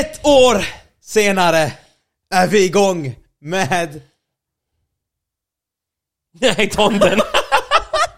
[0.00, 0.64] Ett år
[1.00, 1.72] senare
[2.34, 4.00] är vi igång med...
[6.40, 7.18] Nej, ta om den!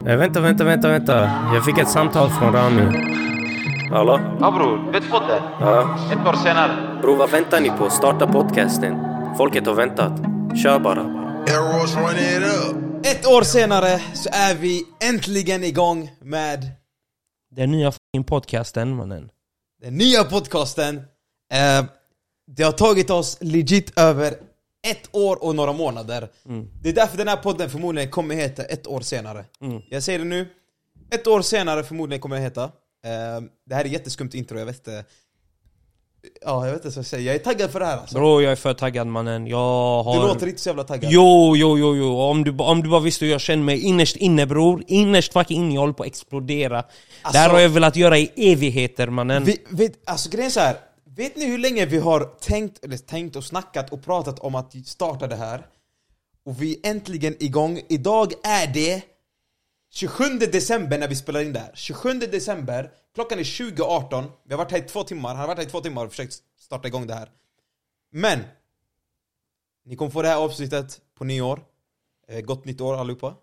[0.00, 1.14] Nej, vänta, vänta, vänta, vänta.
[1.54, 2.82] Jag fick ett samtal från Rami.
[3.90, 4.20] Hallå?
[4.40, 5.42] Ja bror, vet podden?
[5.60, 5.98] Ja.
[6.12, 6.98] Ett år senare.
[7.02, 7.90] Bro, vad väntar ni på?
[7.90, 8.94] Starta podcasten.
[9.36, 10.12] Folket har väntat.
[10.62, 11.00] Kör bara.
[13.04, 16.70] Ett år senare så är vi äntligen igång med
[17.50, 19.30] Den nya f***ing podcasten mannen.
[19.82, 21.02] den nya podcasten.
[21.52, 21.84] Eh,
[22.56, 24.34] det har tagit oss legit över
[24.86, 26.28] ett år och några månader.
[26.82, 29.44] Det är därför den här podden förmodligen kommer heta ett år senare.
[29.90, 30.48] Jag säger det nu,
[31.10, 32.64] ett år senare förmodligen kommer det heta.
[32.64, 32.70] Eh,
[33.66, 35.04] det här är jätteskumt intro, jag vet inte.
[36.44, 37.22] Ja, jag vet inte vad jag säga.
[37.22, 38.14] Jag är taggad för det här alltså.
[38.14, 39.46] Bro, jag är för taggad mannen.
[39.46, 40.14] Jag har...
[40.20, 41.12] Du låter inte så jävla taggad.
[41.12, 42.20] Jo, jo, jo, jo.
[42.20, 44.84] Om du, om du bara visste hur jag känner mig innerst inne bror.
[44.86, 46.76] Innerst fucking inne, jag håller på att explodera.
[46.76, 46.84] det
[47.22, 49.44] här Alltså- har jag velat göra i evigheter mannen.
[49.44, 50.76] Vi, vet, alltså grejen är så här.
[51.20, 54.86] Vet ni hur länge vi har tänkt, eller tänkt och snackat och pratat om att
[54.86, 55.66] starta det här?
[56.44, 57.80] Och vi är äntligen igång.
[57.88, 59.02] Idag är det
[59.90, 61.72] 27 december när vi spelar in det här.
[61.74, 64.24] 27 december, klockan är 20.18.
[64.44, 66.10] Vi har varit här i två timmar, han har varit här i två timmar och
[66.10, 67.30] försökt starta igång det här.
[68.12, 68.38] Men!
[69.84, 71.64] Ni kommer få det här avsnittet på nyår.
[72.28, 73.34] Eh, gott nytt år allihopa.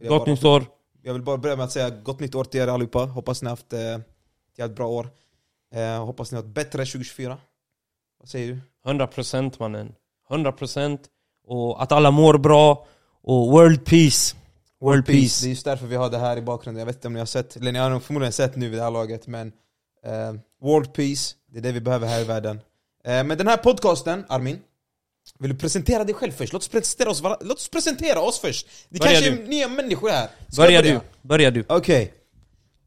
[0.00, 0.64] Jag Gott nytt år.
[1.02, 3.04] jag vill bara börja med att säga gott nytt år till er allihopa.
[3.04, 5.10] Hoppas ni har haft eh, ett jävligt bra år.
[5.74, 7.38] Eh, hoppas ni har ett bättre 2024.
[8.20, 8.60] Vad säger du?
[8.92, 9.94] 100% mannen.
[10.30, 10.98] 100%
[11.46, 12.86] och att alla mår bra
[13.22, 14.36] och world peace.
[14.80, 15.46] World Det peace.
[15.46, 16.78] är just därför vi har det här i bakgrunden.
[16.78, 18.78] Jag vet inte om ni har sett, eller ni har nog förmodligen sett nu vid
[18.78, 19.52] det här laget, men
[20.04, 22.60] eh, World Peace, det är det vi behöver här i världen.
[23.04, 24.58] Eh, men den här podcasten, Armin,
[25.38, 26.52] vill du presentera dig själv först?
[26.52, 28.66] Låt oss presentera oss, Låt oss presentera oss först!
[28.88, 29.42] Det Börja kanske du.
[29.42, 30.28] är nya människor här.
[30.48, 30.94] Ska Börja börja?
[31.22, 31.28] du.
[31.28, 31.64] Börja du.
[31.68, 32.14] Okej.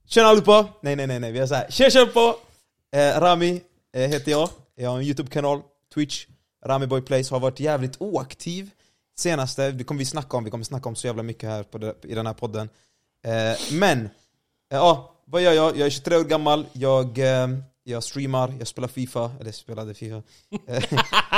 [0.05, 0.67] Tjena allihopa!
[0.81, 1.67] Nej nej nej nej, vi är såhär.
[1.69, 2.35] Tjena tjena på!
[2.95, 3.61] Eh, Rami
[3.93, 4.49] eh, heter jag.
[4.75, 5.61] Jag har en YouTube-kanal,
[5.93, 6.25] Twitch.
[6.65, 8.69] Rami Boy Plays har varit jävligt oaktiv
[9.17, 9.71] senaste.
[9.71, 11.95] Det kommer vi snacka om, vi kommer snacka om så jävla mycket här på det,
[12.03, 12.69] i den här podden.
[13.25, 14.09] Eh, men,
[14.69, 15.77] ja, vad gör jag?
[15.77, 17.19] Jag är 23 år gammal, jag,
[17.83, 20.23] jag streamar, jag spelar FIFA, eller spelade FIFA.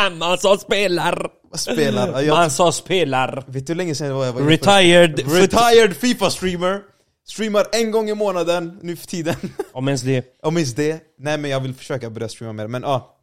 [0.17, 1.29] Man sa spelar!
[1.53, 2.11] spelar?
[2.11, 3.43] Ja, jag, Man sa spelar!
[3.47, 5.19] vet du hur länge sedan det var jag var Retired!
[5.19, 6.81] Retired FIFA-streamer!
[7.29, 9.35] Streamar en gång i månaden nu för tiden.
[9.71, 10.39] Om ens det.
[10.41, 11.01] Om minst det.
[11.17, 12.67] Nej men jag vill försöka börja streama mer.
[12.67, 13.17] Men ja,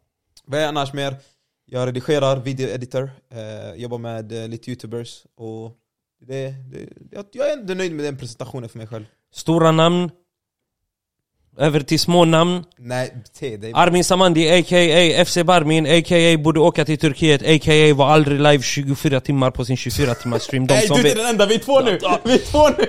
[0.45, 1.15] vad är jag annars mer?
[1.65, 5.71] Jag redigerar, videoeditor, eh, jobbar med eh, lite youtubers och
[6.27, 9.05] det, det, jag, jag är ändå nöjd med den presentationen för mig själv.
[9.33, 10.11] Stora namn.
[11.57, 12.63] Över till små namn.
[12.77, 13.71] Nej, te dig.
[13.75, 15.25] Armin Samandi a.k.a.
[15.25, 16.37] FC Barmin a.k.a.
[16.37, 17.93] borde åka till Turkiet a.k.a.
[17.93, 20.67] var aldrig live 24 timmar på sin 24 timmars stream.
[20.67, 21.99] De Nej du är vet, den enda, vi är två nu!
[22.23, 22.85] Vi är två nu!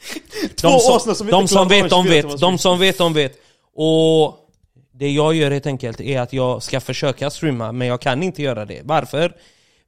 [0.56, 2.40] Två de som, som de som vet, de 24 vet.
[2.40, 3.32] De som vet, de vet.
[3.74, 4.36] Och
[4.92, 8.42] det jag gör helt enkelt är att jag ska försöka streama, men jag kan inte
[8.42, 8.80] göra det.
[8.84, 9.36] Varför?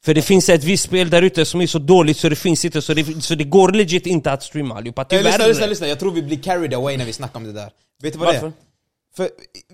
[0.04, 2.64] För det finns ett visst spel där ute som är så dåligt så det finns
[2.64, 5.06] inte, så det, så det går legit inte att streama allihopa.
[5.10, 5.68] Nej, lyssna, lyssna, Tyvärr.
[5.68, 7.70] lyssna, jag tror vi blir carried away när vi snackar om det där.
[8.02, 8.46] Vet du vad det Varför?
[8.46, 8.52] är?
[9.16, 9.30] För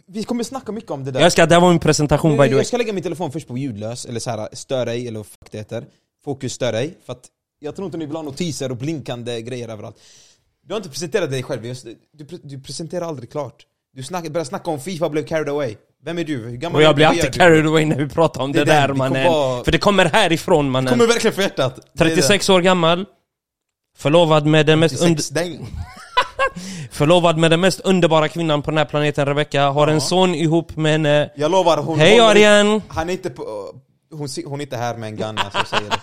[0.06, 1.20] vi kommer snacka mycket om det där.
[1.20, 2.50] Jag ska, det här var min presentation by the way.
[2.50, 5.26] Jag ska lägga min telefon först på ljudlös, eller så här, stör ej, eller vad
[5.26, 5.84] fuck det heter.
[6.24, 7.26] Fokus stör ej, för att
[7.60, 9.96] jag tror inte ni vill ha notiser och blinkande grejer överallt.
[10.68, 13.54] Du har inte presenterat dig själv, du, pre- du presenterar aldrig klart.
[13.96, 15.76] Du snack, börjar snacka om Fifa blev carried away.
[16.04, 16.36] Vem är du?
[16.36, 17.38] Hur gammal Och jag blir alltid du?
[17.38, 19.32] carried away när vi pratar om Det det, där mannen.
[19.32, 20.90] vara- För det kommer härifrån mannen.
[20.92, 21.76] Kommer verkligen från hjärtat.
[21.92, 22.14] Det är det.
[22.14, 23.04] 36 år gammal.
[23.96, 25.66] Förlovad med den mest, und 36, dang.
[26.90, 29.68] förlovad med den mest underbara kvinnan på den här planeten Rebecca.
[29.70, 31.30] Har en son ihop med henne.
[31.36, 32.80] Jag lovar, hon Hej Ariane!
[32.88, 33.42] Han är inte på...
[34.10, 36.00] Hon, hon är inte här med en gun, alltså, säger det.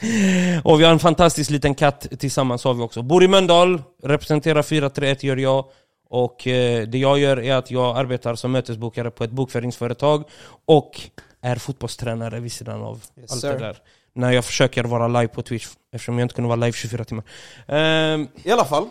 [0.64, 3.02] Och vi har en fantastisk liten katt tillsammans har vi också.
[3.02, 5.64] Bor i Mölndal, representerar 431 gör jag.
[6.08, 10.24] Och eh, det jag gör är att jag arbetar som mötesbokare på ett bokföringsföretag.
[10.64, 11.00] Och
[11.42, 13.52] är fotbollstränare vid sidan av Yes, allt sir.
[13.52, 13.76] det där.
[14.14, 17.24] När jag försöker vara live på Twitch, eftersom jag inte kunde vara live 24 timmar.
[17.68, 18.82] Ehm, I alla fall.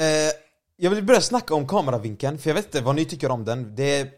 [0.00, 0.04] Eh,
[0.76, 3.74] jag vill börja snacka om kameravinkeln, för jag vet inte vad ni tycker om den.
[3.74, 4.08] Det,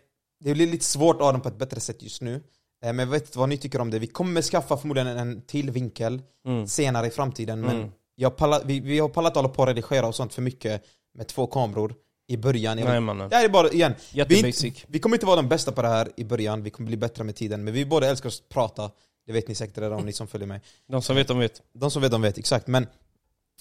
[0.44, 2.42] det blir lite svårt att ha den på ett bättre sätt just nu.
[2.84, 3.98] Eh, men jag vet inte vad ni tycker om det.
[3.98, 6.66] Vi kommer skaffa förmodligen en till vinkel Mm.
[6.66, 7.60] senare i framtiden.
[7.60, 7.90] Men Mm.
[8.14, 10.82] jag pallar, vi, vi har pallat hålla på att redigera och sånt för mycket
[11.14, 11.94] med två kameror
[12.28, 12.78] i början.
[12.78, 13.28] Jag Nej mannen.
[13.28, 13.94] det här är bara, igen,
[14.28, 14.52] vi,
[14.88, 17.24] vi kommer inte vara de bästa på det här i början, vi kommer bli bättre
[17.24, 17.64] med tiden.
[17.64, 18.90] Men vi båda älskar att prata,
[19.26, 20.60] det vet ni säkert redan om ni som följer mig.
[20.88, 21.62] De som vet, de vet.
[21.72, 22.66] De som vet, de vet, exakt.
[22.66, 22.86] Men,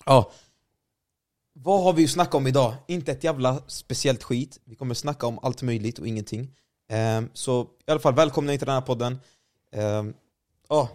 [0.06, 0.32] ja.
[1.54, 2.74] Vad har vi att snacka om idag?
[2.88, 4.60] Inte ett jävla speciellt skit.
[4.66, 6.52] Vi kommer snacka om allt möjligt och ingenting.
[6.90, 9.20] Ehm, så i alla fall, välkomna in till den här podden.
[9.72, 10.14] Ehm,
[10.70, 10.90] Ja,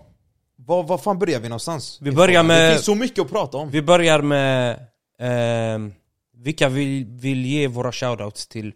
[0.56, 1.98] var, var fan börjar vi någonstans?
[2.02, 3.70] Vi börjar Det med- finns så mycket att prata om.
[3.70, 4.86] Vi börjar med...
[5.18, 5.94] ehm,
[6.34, 8.74] vilka vi vill ge våra shoutouts till?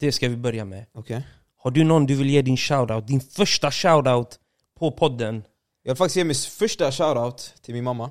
[0.00, 0.86] Det ska vi börja med.
[0.92, 1.26] Okej.
[1.56, 3.06] Har du någon du vill ge din shoutout?
[3.06, 4.38] Din första shoutout
[4.78, 5.44] på podden?
[5.82, 8.10] Jag vill faktiskt ge min första shoutout till min mamma.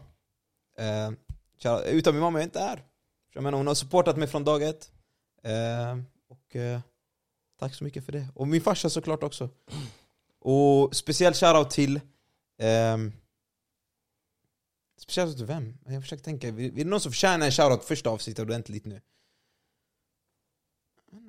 [0.80, 1.12] Eh,
[1.86, 2.84] utan min mamma är jag inte här.
[3.34, 4.92] Jag menar, hon har supportat mig från dag ett.
[5.44, 5.98] Eh,
[6.30, 6.80] och eh,
[7.60, 8.28] tack så mycket för det.
[8.36, 9.50] Och min farsa såklart också.
[10.42, 12.02] Och speciellt shoutout till...
[12.62, 13.14] ehm,
[15.02, 15.78] speciellt till vem?
[15.88, 16.48] Jag försöker tänka.
[16.48, 19.02] Är det någon som förtjänar en shoutout första avsnittet ordentligt nu?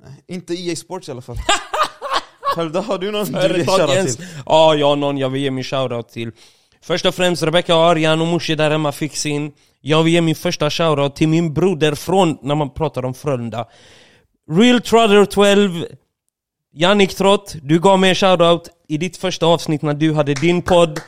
[0.02, 1.36] Nej, inte EA Sports i alla fall.
[2.54, 4.26] Själv då, har du någon du vill shoutout till?
[4.46, 6.32] Ja, jag har någon jag vill ge min shoutout till.
[6.80, 9.52] Först och främst Rebecca och Arjan och Morsi där hemma fick sin.
[9.80, 13.68] Jag vill ge min första shoutout till min broder från, när man pratar om Frölunda.
[14.50, 15.86] Real Trotter 12,
[16.78, 20.62] Jannik Trott, du gav mig en shoutout i ditt första avsnitt när du hade din
[20.62, 21.00] podd.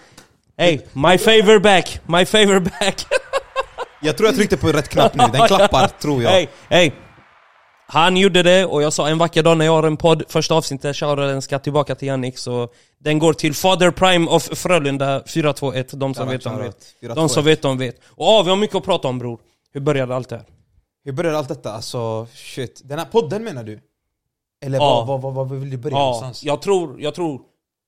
[0.57, 3.07] Hey, my favor back, my favor back.
[4.03, 6.31] Jag tror jag tryckte på rätt knapp nu, den klappar tror jag.
[6.31, 6.93] Hey, hey.
[7.87, 10.55] Han gjorde det och jag sa en vacker dag när jag har en podd, första
[10.55, 12.69] avsnittet, shoutouten ska tillbaka till Jannik så
[12.99, 16.77] Den går till Father Prime of Frölunda 421, de som vet de vet.
[17.01, 17.17] 421.
[17.17, 17.99] De som vet de vet.
[17.99, 19.41] Och ja, vi har mycket att prata om bror.
[19.73, 20.45] Hur började allt det här?
[21.05, 21.73] Hur började allt detta?
[21.73, 22.81] Alltså, shit.
[22.85, 23.81] Den här podden menar du?
[24.65, 25.05] Eller Ja.
[25.05, 26.45] vad, vad, vad, vill du börja Ja, någonstans?
[26.45, 27.41] jag tror, jag tror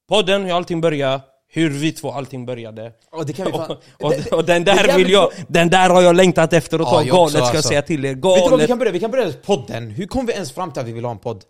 [0.09, 2.93] Podden, hur allting började, hur vi två allting började.
[3.13, 3.71] Ja, det kan vi fan...
[3.99, 6.91] Och, och, och den där vill jag, den där har jag längtat efter att Ja,
[6.91, 7.69] ta jag också, galet ska jag alltså.
[7.69, 8.09] säga till er.
[8.15, 8.69] Vet du vad vi Galet!
[8.69, 8.93] kan börja?
[8.93, 9.91] Vi kan börja podden.
[9.91, 11.45] Hur kom vi ens fram till att vi vill ha en podd?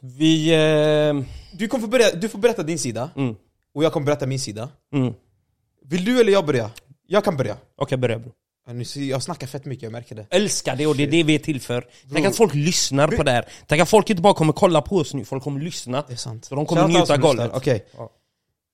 [0.00, 0.54] Vi...
[0.54, 3.34] Eh, Du, kommer få börja, du får berätta din sida, mm,
[3.74, 4.68] och jag kommer berätta min sida.
[4.94, 5.14] mm.
[5.88, 6.70] Vill du eller jag börja?
[7.06, 7.56] Jag kan börja.
[7.76, 8.32] Okej, börja bror.
[8.66, 10.26] Ja, nu ser- Jag snackar fett mycket, jag märker det.
[10.30, 11.86] älskar det och det är det vi är till för.
[12.12, 13.48] Tänk att folk lyssnar på det här.
[13.66, 16.04] Tänk att folk inte bara kommer kolla på oss nu, folk kommer lyssna.
[16.08, 16.44] Det är sant.
[16.44, 17.56] Så de kommer Shout out njuta lyssnar.
[17.56, 17.86] Okej.
[17.96, 18.12] Ja.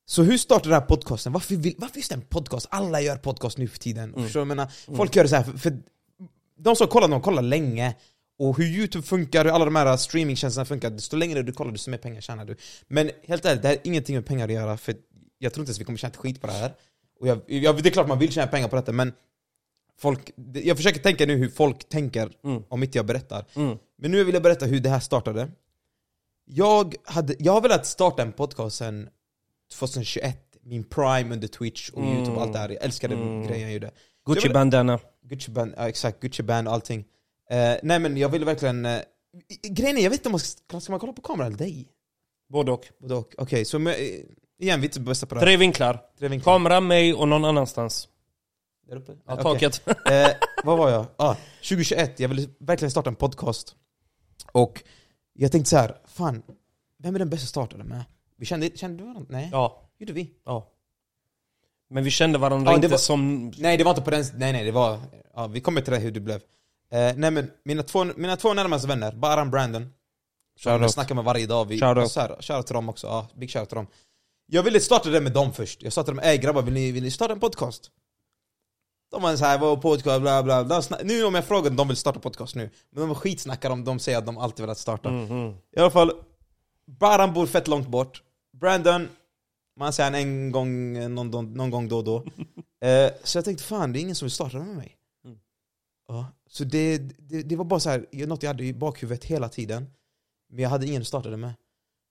[0.06, 1.32] Så hur startade den här podcasten?
[1.32, 2.66] Varför, vill, varför just en podcast?
[2.70, 4.14] Alla gör podcast nu för tiden.
[4.14, 4.30] Mm.
[4.34, 5.78] Jag menar, folk gör det så här för, för
[6.58, 7.94] de som kollar, de kollar länge.
[8.38, 11.90] Och hur youtube funkar, hur alla de här streamingtjänsterna funkar, desto längre du kollar desto
[11.90, 12.56] mer pengar tjänar du.
[12.88, 14.94] Men helt ärligt, det här har ingenting med pengar att göra, för
[15.38, 16.72] jag tror inte ens vi kommer tjäna ett skit på det här.
[17.20, 19.12] Och jag, jag, det är klart man vill tjäna pengar på detta, men
[20.00, 22.62] folk, jag försöker tänka nu hur folk tänker Mm.
[22.68, 23.44] om inte jag berättar.
[23.54, 23.78] Mm.
[23.98, 25.48] Men nu vill jag berätta hur det här startade.
[26.44, 29.08] Jag, hade, jag har velat starta en podcast sen
[29.78, 32.16] 2021, min prime under Twitch och Mm.
[32.16, 32.68] youtube och allt det här.
[32.68, 33.46] Jag älskade Mm.
[33.46, 33.90] grejen jag gjorde.
[34.26, 34.98] Gucci Jag bandana.
[35.24, 37.04] Gucci band, ja, exakt, Gucci band och allting.
[37.50, 38.86] Eh, nej men jag ville verkligen...
[38.86, 38.98] Uh,
[39.62, 41.88] grejen är, jag vet inte om man ska, ska man kolla på kameran eller dig?
[42.52, 42.86] Både och.
[43.00, 43.34] Både och.
[43.38, 44.24] Okej, så med, eh, igen,
[44.58, 45.46] vi är inte bästa på det här.
[45.46, 45.98] Tre vinklar.
[46.18, 46.52] Tre vinklar.
[46.54, 48.08] Kamera, mig och någon annanstans.
[48.88, 49.12] Där uppe?
[49.26, 49.44] Ja, Okej.
[49.70, 49.82] taket.
[50.12, 50.28] Eh,
[50.64, 51.06] vad var jag?
[51.16, 51.34] Ah,
[51.68, 53.76] 2021, jag ville verkligen starta en podcast.
[54.52, 54.82] Och
[55.32, 56.42] jag tänkte så här, fan,
[56.98, 58.04] vem är den bästa startade med?
[58.36, 59.26] Vi kände, kände du varandra?
[59.30, 60.30] Nej, Ja, gjorde vi?
[60.44, 60.68] ja.
[61.90, 63.52] Men vi kände varandra Ja, det inte var- som...
[63.58, 64.98] Nej det var inte på den, nej nej det var,
[65.34, 66.40] ja, vi kommer till det hur det blev.
[66.90, 69.92] Eh, nej men mina två, mina två närmaste vänner, Baran Brandon,
[70.64, 72.10] jag snackar med varje dag, vi, Shoutout.
[72.12, 73.86] så här, shoutout till dem också, ja, big shoutout till dem.
[74.46, 76.92] Jag ville starta det med dem först, jag sa till dem ey grabbar vill ni,
[76.92, 77.90] vill ni starta en podcast?
[79.12, 80.82] De var såhär, vad podcast, bla bla bla.
[81.04, 83.98] Nu om jag frågar om de vill starta podcast nu, men de skitsnackar om de
[83.98, 85.10] säger att de alltid velat starta.
[85.10, 85.54] Mhm.
[85.76, 86.12] I alla fall,
[86.86, 88.22] Baran bor fett långt bort.
[88.52, 89.08] Brandon,
[89.76, 92.16] man säger han en gång, någon, någon, gång då och då.
[92.86, 94.96] eh, så jag tänkte fan, det är ingen som vill starta med mig.
[95.24, 95.38] Mm.
[96.08, 99.48] Ja, så det, det, det var bara så här, något jag hade i bakhuvudet hela
[99.48, 99.86] tiden.
[100.48, 101.52] Men jag hade ingen att starta det med.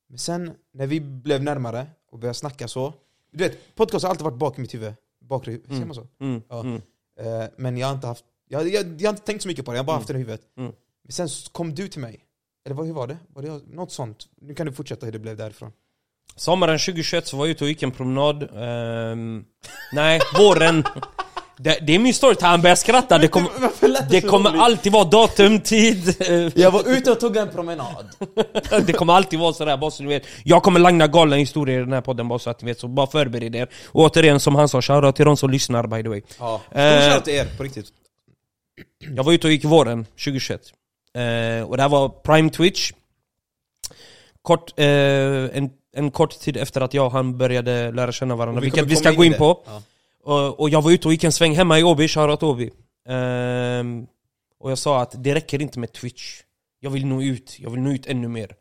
[0.10, 2.94] Men sen när vi blev närmare och började snacka så.
[3.32, 4.94] Du vet, podcast har alltid varit bak i mitt huvud.
[5.22, 5.64] Bakre, Mm.
[5.68, 6.08] säger man så?
[6.20, 6.42] Mm.
[6.50, 6.60] Ja.
[6.60, 6.82] Mm.
[7.22, 9.72] Eh, men jag har inte haft, jag, jag, jag har inte tänkt så mycket på
[9.72, 10.00] det, jag har bara Mm.
[10.02, 10.42] haft det i huvudet.
[10.58, 10.72] Mm.
[11.04, 12.26] Men sen kom du till mig.
[12.66, 13.18] Eller vad, hur var det?
[13.34, 14.28] Var det något sånt?
[14.42, 15.72] Nu kan du fortsätta hur det blev därifrån.
[16.36, 18.50] Sommaren 2021 så var jag ute och gick en promenad.
[18.56, 19.46] Ehm,
[19.94, 20.84] nej, våren.
[21.64, 23.18] Det, det är min story, han börjar skratta.
[23.18, 23.48] Det, kom,
[24.10, 26.16] det kommer alltid vara datum, tid.
[26.56, 28.10] Jag var ute och tog en promenad.
[28.86, 30.24] Det kommer alltid vara sådär, bara så du vet.
[30.44, 32.88] Jag kommer lagna galna historier i den här podden bara så att ni vet, så
[32.88, 33.68] bara förbered er.
[33.86, 36.22] Och återigen, som han sa, shoutout till de som lyssnar by the way.
[36.40, 37.86] Ja, Eh, till er, på riktigt.
[39.16, 40.62] Jag var ute och gick våren 2021.
[41.14, 42.92] Eh, och det här var Prime Twitch.
[44.42, 48.62] Kort, eh, en, en kort tid efter att jag och han började lära känna varandra,
[48.62, 49.38] vi vilket vi ska gå in det.
[49.38, 49.64] på.
[49.66, 49.82] Ja.
[50.24, 52.70] Och, och jag var ute och gick en sväng hemma i Åby, shoutout Åby.
[53.08, 54.08] Ehm,
[54.60, 56.42] och jag sa att det räcker inte med Twitch.
[56.80, 58.56] Jag vill nå ut, jag vill nå ut ännu mer.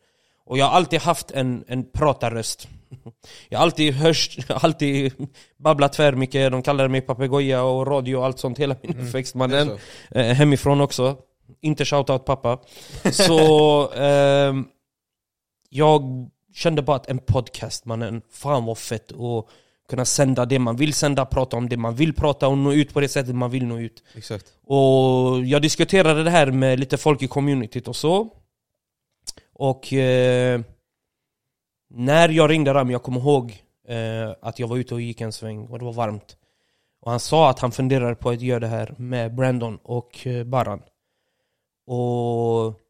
[0.45, 2.69] Och jag har alltid haft en, en pratarröst.
[3.49, 5.13] Jag har alltid hörst, alltid
[5.59, 9.53] babblat tvärmycket, de kallade mig papegoja och radio och allt sånt hela min uppväxt Mm.
[9.53, 9.79] Är mannen.
[10.11, 11.17] Eh, hemifrån också.
[11.61, 12.59] Inte shoutout pappa.
[13.13, 14.67] Så ehm,
[15.69, 16.03] jag
[16.55, 19.49] kände bara att en podcast mannen, fan vad fett att
[19.91, 22.95] kunna sända det man vill sända, prata om det man vill prata och nå ut
[22.95, 24.03] på det sättet man vill nå ut.
[24.15, 24.53] Exakt.
[24.67, 28.29] Och jag diskuterade det här med lite folk i communityt och så.
[29.53, 30.61] Och eh,
[31.91, 35.33] när jag ringde Rami, jag kommer ihåg eh, att jag var ute och gick en
[35.33, 36.37] sväng och det var varmt.
[37.01, 40.45] Och han sa att han funderar på att göra det här med Brandon och eh,
[40.45, 40.83] Baran.
[41.87, 42.81] Och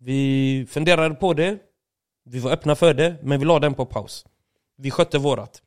[0.00, 1.58] vi funderade på det,
[2.24, 4.26] vi var öppna för det, men vi la den på paus.
[4.78, 5.62] Vi skötte vårat.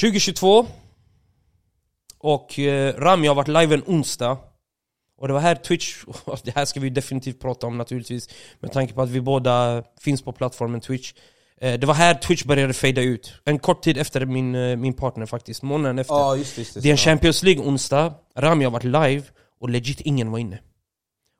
[0.00, 0.66] 2022
[2.18, 4.38] och eh, Rami har varit live en onsdag.
[5.18, 6.04] Och det var här Twitch,
[6.44, 8.28] det här ska vi definitivt prata om naturligtvis
[8.60, 11.12] Med tanke på att vi båda finns på plattformen Twitch.
[11.60, 13.32] Eh, Det var här Twitch började fejda ut.
[13.44, 16.14] En kort tid efter min, eh, min partner faktiskt, månaden efter.
[16.14, 16.88] Ja just det, just det.
[16.88, 16.96] Är en.
[16.96, 19.22] Champions League-onsdag, Rami har varit live
[19.60, 20.58] och legit ingen var inne.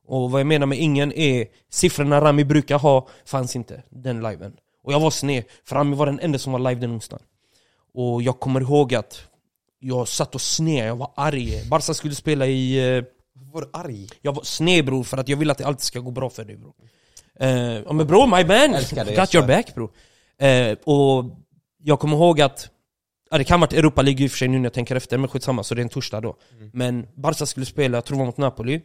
[0.07, 4.57] Och vad jag menar med ingen är, siffrorna Rami brukar ha fanns inte den liven.
[4.85, 7.27] Och jag var sned, för Rami var den enda som var live den onsdagen
[7.95, 9.21] Och jag kommer ihåg att
[9.79, 11.69] jag satt och sned, jag var arg.
[11.69, 13.05] Barca skulle spela i eh,
[13.53, 14.09] Var du arg?
[14.21, 16.45] jag var sned bror för att jag vill att det alltid ska gå bra för
[16.45, 16.75] dig bror
[17.41, 18.83] eh, ja, Men bror, my man!
[18.93, 19.91] Jag Got your back bror
[20.39, 21.25] eh, Och
[21.83, 22.69] jag kommer ihåg att
[23.31, 25.19] Ja det kan varit Europa League i och för sig nu när jag tänker efter,
[25.19, 26.37] men skitsamma så det är en torsdag då.
[26.59, 26.71] Mm.
[26.75, 28.81] Men Barca skulle spela, jag tror det var mot Napoli.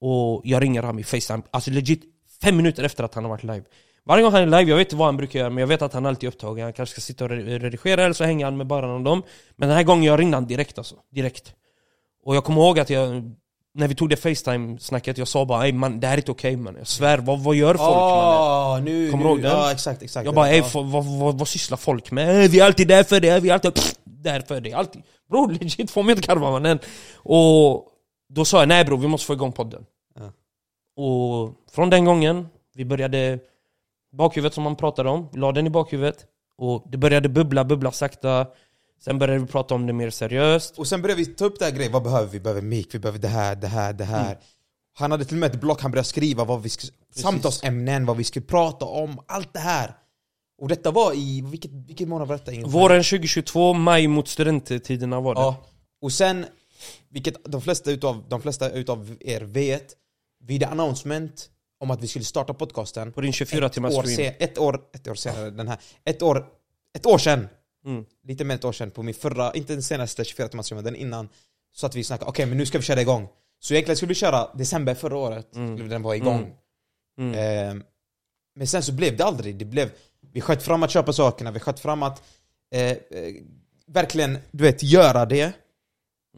[0.00, 2.02] Och jag ringer Rami Facetime, alltså legit
[2.42, 3.64] fem minuter efter att han har varit live
[4.06, 5.82] Varje gång han är live, jag vet inte vad han brukar göra men jag vet
[5.82, 6.64] att han alltid är upptagen.
[6.64, 9.22] Han kanske ska sitta och re- redigera eller så hänger han med bara om dem.
[9.56, 11.54] Men den här gången jag ringde han direkt alltså, direkt.
[12.24, 13.32] Och jag kommer ihåg att jag
[13.74, 16.56] när vi tog det Facetime-snacket, jag sa bara ey man, det här är inte okej
[16.56, 16.76] man.
[16.76, 18.38] Jag svär, vad, vad gör folk mannen?
[18.38, 19.50] Ah, nu, Kommer du ihåg den?
[19.50, 20.24] Ja exakt, exakt.
[20.24, 22.50] Jag bara ey, vad, vad, vad, sysslar folk med?
[22.50, 25.02] Vi är alltid där för det, vi är alltid pff, där för det, alltid.
[25.30, 26.78] Bror legit, få mig inte karva mannen
[27.16, 27.86] Och
[28.28, 29.84] då sa jag nej bror, vi måste få igång podden.
[30.14, 30.32] Ja.
[31.02, 33.38] Och från den gången, vi började
[34.12, 36.26] Bakhuvudet som man pratade om, la den i bakhuvudet.
[36.58, 38.46] Och det började bubbla, bubbla sakta.
[39.00, 40.78] Sen började vi prata om det mer seriöst.
[40.78, 42.32] Och sen började vi ta upp det här grejen, vad behöver vi?
[42.32, 44.38] Vi behöver mic, vi behöver det här, det här, det här.
[44.94, 48.16] Han hade till och med ett block, han började skriva vad vi skulle, samtalsämnen, vad
[48.16, 49.94] vi skulle prata om, allt det här.
[50.58, 52.50] Och detta var i, vilket, vilken månad var detta?
[52.50, 52.70] ungefär?
[52.70, 55.40] Våren 2022, maj mot studenttiderna var det.
[55.40, 55.56] Ja,
[56.02, 56.46] och sen,
[57.10, 59.96] vilket de flesta utav, de flesta utav er vet
[60.44, 61.48] Vid announcement
[61.82, 64.16] om att vi skulle starta podcasten På din 24 ett timmars år, stream.
[64.16, 66.46] sen, ett, år, ett år senare, den här, ett år,
[66.94, 67.48] ett år sedan.
[67.84, 68.04] Mm.
[68.24, 70.84] Lite mer än ett år sedan på min förra, inte den senaste 24 timmars streamen,
[70.84, 71.28] den innan.
[71.72, 73.28] Så att vi snackade, okej men nu ska vi köra igång.
[73.60, 75.76] Så egentligen skulle vi köra december förra året, Mm.
[75.76, 76.54] skulle den vara igång.
[77.18, 77.34] Mm.
[77.38, 77.82] Ehm,
[78.56, 81.60] Men sen så blev det aldrig, det blev Vi sköt fram att köpa sakerna, vi
[81.60, 82.22] sköt fram att
[82.74, 82.96] eh, eh,
[83.86, 85.52] Verkligen, du vet, göra det.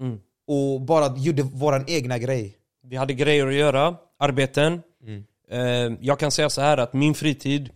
[0.00, 0.20] Mm.
[0.46, 2.56] Och bara gjorde våran egna grej.
[2.86, 4.82] Vi hade grejer att göra, arbeten.
[5.02, 5.16] Mm.
[5.18, 5.22] Eh,
[6.00, 7.70] Jag kan säga så här att min fritid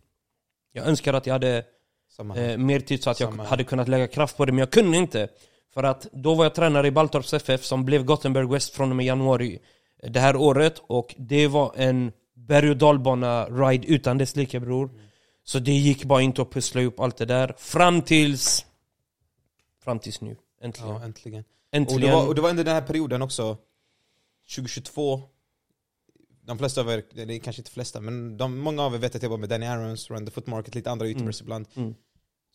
[0.73, 1.65] Jag önskar att jag hade
[2.37, 4.71] eh, mer tid så att jag Samma hade kunnat lägga kraft på det Men jag
[4.71, 5.29] kunde inte.
[5.75, 8.97] För att då var jag tränare i Baltorps FF som blev Gothenburg West från och
[8.97, 9.59] med januari
[10.03, 10.83] eh, Det här året.
[10.87, 14.91] Och det var en berg och dalbana-ride utan dess like bror.
[15.45, 17.55] Så det gick bara inte att pussla ihop allt det där.
[17.59, 18.67] Fram tills
[19.85, 20.95] Fram tills nu, äntligen.
[20.95, 21.45] Ja, äntligen.
[21.73, 23.57] Äntligen Och det, var, och det var under den här perioden också.
[24.57, 25.23] 2022
[26.49, 29.15] De flesta av er, det är kanske inte flesta, men de, många av er vet
[29.17, 31.95] att jag var med Danny Arons, Run the Foot Market, lite andra youtubers ibland Mm.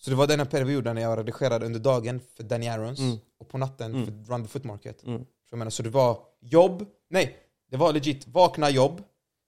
[0.01, 3.17] Så det var den här perioden när jag redigerade under dagen för Danny Arons Mm.
[3.39, 4.05] och på natten Mm.
[4.05, 5.25] för Run the Foot Market Mm.
[5.49, 7.37] så, menar, så det var jobb, nej,
[7.71, 9.01] det var legit vakna jobb,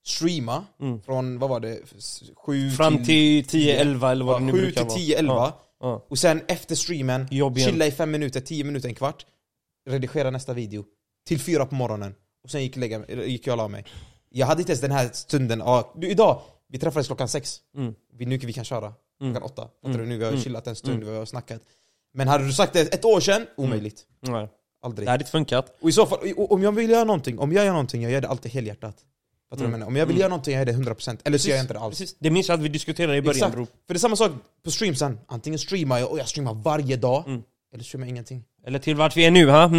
[0.06, 1.02] streama Mm.
[1.02, 1.80] från, vad var det,
[2.36, 5.62] 7 Fram till 10-11 eller vad det nu 7 brukar till vara 10, 11 Ja,
[5.80, 6.06] ja.
[6.10, 7.28] och sen efter streamen,
[7.72, 9.26] chilla i 5 minuter, 10 minuter, en kvart
[9.90, 10.86] Redigera nästa video
[11.28, 13.86] Till 4 på morgonen Och sen gick, lägga, eller gick jag och la mig
[14.38, 17.94] Jag hade inte ens den här stunden, ja, du, idag, vi träffades klockan 6 Mm.
[18.14, 19.34] vi, Nu kan vi kan köra Mm.
[19.34, 19.98] klockan 8 Fattar Mm.
[20.02, 20.06] du?
[20.06, 20.44] Nu vi har Mm.
[20.44, 21.10] chillat en stund, Mm.
[21.10, 21.62] vi har snackat
[22.14, 24.48] Men hade du sagt det ett år sedan, omöjligt Nej.
[24.82, 27.52] Aldrig Det hade inte funkat Och i så fall, om jag vill göra någonting, om
[27.54, 28.96] jag gör någonting, jag gör det alltid helhjärtat
[29.50, 29.72] Fattar du jag Mm.
[29.72, 29.88] menar?
[29.88, 30.20] Om jag vill Mm.
[30.20, 32.16] göra någonting, jag gör det 100% Eller så gör jag inte det alls Precis.
[32.20, 33.54] Det minns jag att vi diskuterade i början Exakt.
[33.54, 34.32] bror För det är samma sak
[34.64, 37.44] på streamsen, antingen streamar jag och jag streamar varje dag Mm.
[37.74, 39.70] Eller streamar jag ingenting Eller till vart vi är nu ha?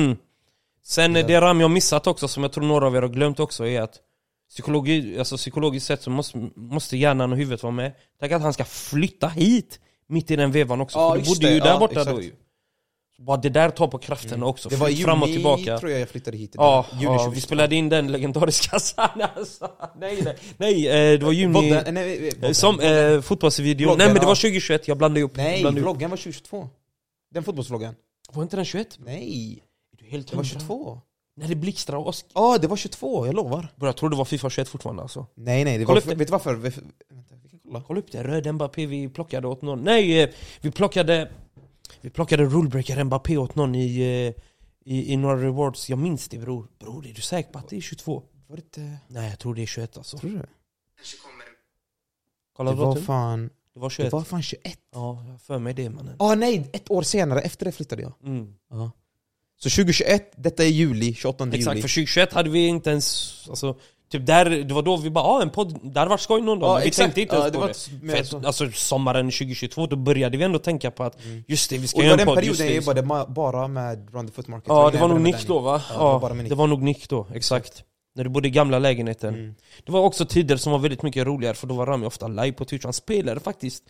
[0.84, 1.26] Sen Ja.
[1.26, 3.80] det Rami har missat också, som jag tror några av er har glömt också, är
[3.80, 4.00] att
[4.50, 7.92] psykologi, alltså psykologiskt sett så måste, måste hjärnan och huvudet vara med.
[8.20, 11.48] Tänk att han ska flytta hit mitt i den vevan också, Ja, för du bodde
[11.52, 11.64] ju det.
[11.64, 12.16] där Ja, borta exakt.
[12.16, 12.32] då ju.
[13.18, 15.78] Bara det där tar på krafterna också, Det var i Flytt fram och juni, tillbaka.
[15.78, 17.30] tror jag jag flyttade hit Ja, juni ja, 22.
[17.30, 18.76] vi spelade in den legendariska
[19.36, 21.52] alltså, Nej, nej, nej, eh, det var juni...
[21.54, 22.52] Vodden, nej, nej, Eh.
[22.52, 26.16] Som eh, fotbollsvideo, nej men det var 2021, jag blandade ihop Nej, blandade vloggen var
[26.16, 26.68] 2022
[27.34, 27.94] Den fotbollsvloggen
[28.32, 28.98] Var inte den 21?
[28.98, 29.62] Nej,
[29.92, 30.60] Är du helt det var hundra?
[30.60, 31.00] 22
[31.38, 32.26] När det blixtrade och åsk...
[32.34, 35.26] Ja, det var 22, jag lovar Bro, jag tror det var Fifa 21 fortfarande alltså
[35.34, 36.14] Nej nej, det Kolla var, upp det.
[36.14, 36.54] vet du varför?
[36.54, 36.80] Vänta,
[37.42, 40.70] vi kan kolla Kolla upp det, röd Mbappé vi plockade åt någon Nej, eh, vi
[40.70, 41.30] plockade
[42.00, 44.42] Vi plockade rulebreaker Mbappé åt någon i, eh,
[44.94, 47.76] i, i några rewards Jag minns det bror Bror, är du säker på att det
[47.76, 48.22] är 22?
[48.46, 48.96] Var det inte...
[49.08, 50.46] Nej jag tror det är 21 alltså Tror du det?
[52.56, 54.12] Kolla Det var fan, Det var det 21.
[54.12, 54.78] var fan 21.
[54.92, 56.16] Ja, jag har för mig det mannen.
[56.18, 58.12] Ah nej, ett år senare, efter det flyttade jag.
[58.22, 58.54] Mm.
[59.58, 61.82] Så 2021, detta är juli, 28 Exakt, juli.
[61.82, 63.32] för 2021 hade vi inte ens...
[63.48, 63.76] Alltså,
[64.12, 66.58] typ där, det var då vi bara ah, en podd, det hade varit skoj någon
[66.58, 66.68] dag.
[66.68, 67.04] Ja, men vi exakt.
[67.14, 67.60] tänkte inte Ja, ens det på
[68.06, 68.16] var det.
[68.16, 68.46] För så.
[68.46, 72.02] alltså sommaren 2022, då började vi ändå tänka på att just det, vi ska Och
[72.02, 72.36] det göra var en den podd.
[72.36, 73.00] Perioden det, jag just det.
[73.00, 74.68] jobbade ma- bara med Run the Foot Market.
[74.68, 75.82] Ja, det var nog jag Nick då va?
[75.88, 75.98] Ja, det
[76.28, 77.82] var Ja, det var nog Nick då, exakt.
[78.14, 79.34] När du bodde i gamla lägenheten.
[79.34, 79.54] Mm.
[79.86, 82.52] Det var också tider som var väldigt mycket roligare för då var Rami ofta live
[82.52, 82.84] på Twitch.
[82.84, 83.82] Han spelade faktiskt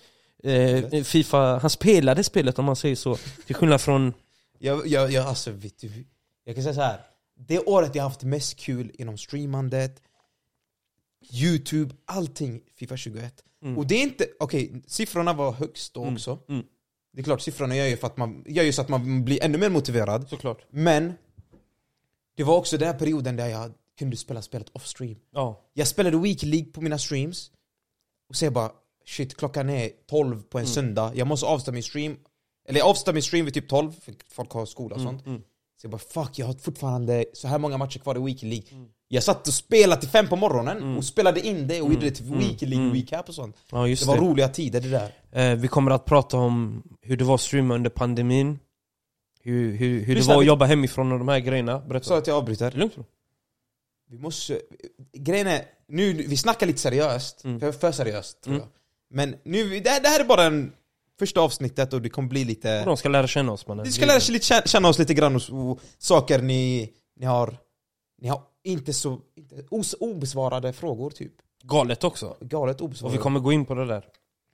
[0.44, 3.16] eh, Fifa, han spelade spelet om man säger så.
[3.46, 4.12] Till skillnad från...
[4.58, 6.04] Jag, jag, jag, alltså, vet du,
[6.44, 7.00] jag kan säga så här.
[7.38, 10.02] Det året jag haft mest kul inom streamandet,
[11.32, 13.42] Youtube, allting Fifa 21.
[13.62, 13.78] Mm.
[13.78, 16.14] Och det är inte, okej, siffrorna var högst då Mm.
[16.14, 16.38] också.
[16.48, 16.64] Mm.
[17.12, 19.42] Det är klart, siffrorna gör ju, för att man, gör ju så att man blir
[19.44, 20.28] ännu mer motiverad.
[20.28, 20.66] Såklart.
[20.70, 21.12] Men,
[22.36, 25.16] det var också den här perioden där jag kunde spela spelet off-stream.
[25.30, 25.64] Ja.
[25.74, 27.50] Jag spelade Week League på mina streams,
[28.28, 28.72] och så jag bara
[29.06, 30.74] shit klockan är 12 på en Mm.
[30.74, 32.16] söndag, jag måste avsluta min stream.
[32.68, 35.26] Eller jag avslutar min stream vid typ 12, för folk har skola och sånt.
[35.26, 35.40] Mm.
[35.80, 38.66] Så jag bara fuck, jag har fortfarande så här många matcher kvar i Week League.
[38.72, 38.88] Mm.
[39.08, 42.10] Jag satt och spelade till fem på morgonen och spelade in det och gjorde det
[42.10, 42.38] till Mm.
[42.38, 42.94] Week League Mm.
[42.94, 43.56] recap och sånt.
[43.70, 44.20] Ja, just Det var det.
[44.22, 45.12] roliga tider det där.
[45.52, 48.58] Eh, vi kommer att prata om hur det var att streama under pandemin.
[49.40, 51.80] Hur, hur, hur det Lyssna, var att jobba hemifrån och de här grejerna.
[51.82, 52.16] Så Berätta.
[52.16, 52.70] att jag avbryter.
[52.70, 52.94] Lugnt.
[54.10, 54.60] Vi måste...
[55.12, 57.60] Grejen är, nu, vi snackar lite seriöst, Mm.
[57.60, 58.66] för, för seriöst tror Mm.
[58.66, 59.16] jag.
[59.16, 60.72] Men nu, det, här- det här är bara en
[61.18, 62.84] första avsnittet och det kommer bli lite...
[62.84, 63.84] De ska lära känna oss mannen.
[63.86, 67.56] Ni ska lära sig lite, känna- oss lite grann och, och saker ni, ni har...
[68.22, 69.20] Ni har inte så...
[69.36, 71.32] Inte, os, obesvarade frågor typ.
[71.64, 72.36] Galet också.
[72.40, 73.18] Galet Och obesvarade.
[73.18, 74.04] vi kommer gå in på det där.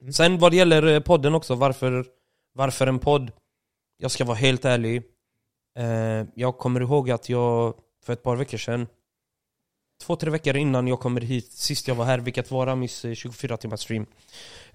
[0.00, 0.12] Mm.
[0.12, 2.06] Sen vad det gäller eh, podden också, varför,
[2.54, 3.32] varför en podd?
[3.96, 5.02] Jag ska vara helt ärlig.
[5.78, 8.86] Eh, jag kommer ihåg att jag för ett par veckor sedan,
[10.02, 13.14] två, tre veckor innan jag kommer hit, sist jag var här, vilket var Ramis eh,
[13.14, 14.06] 24 timmars stream.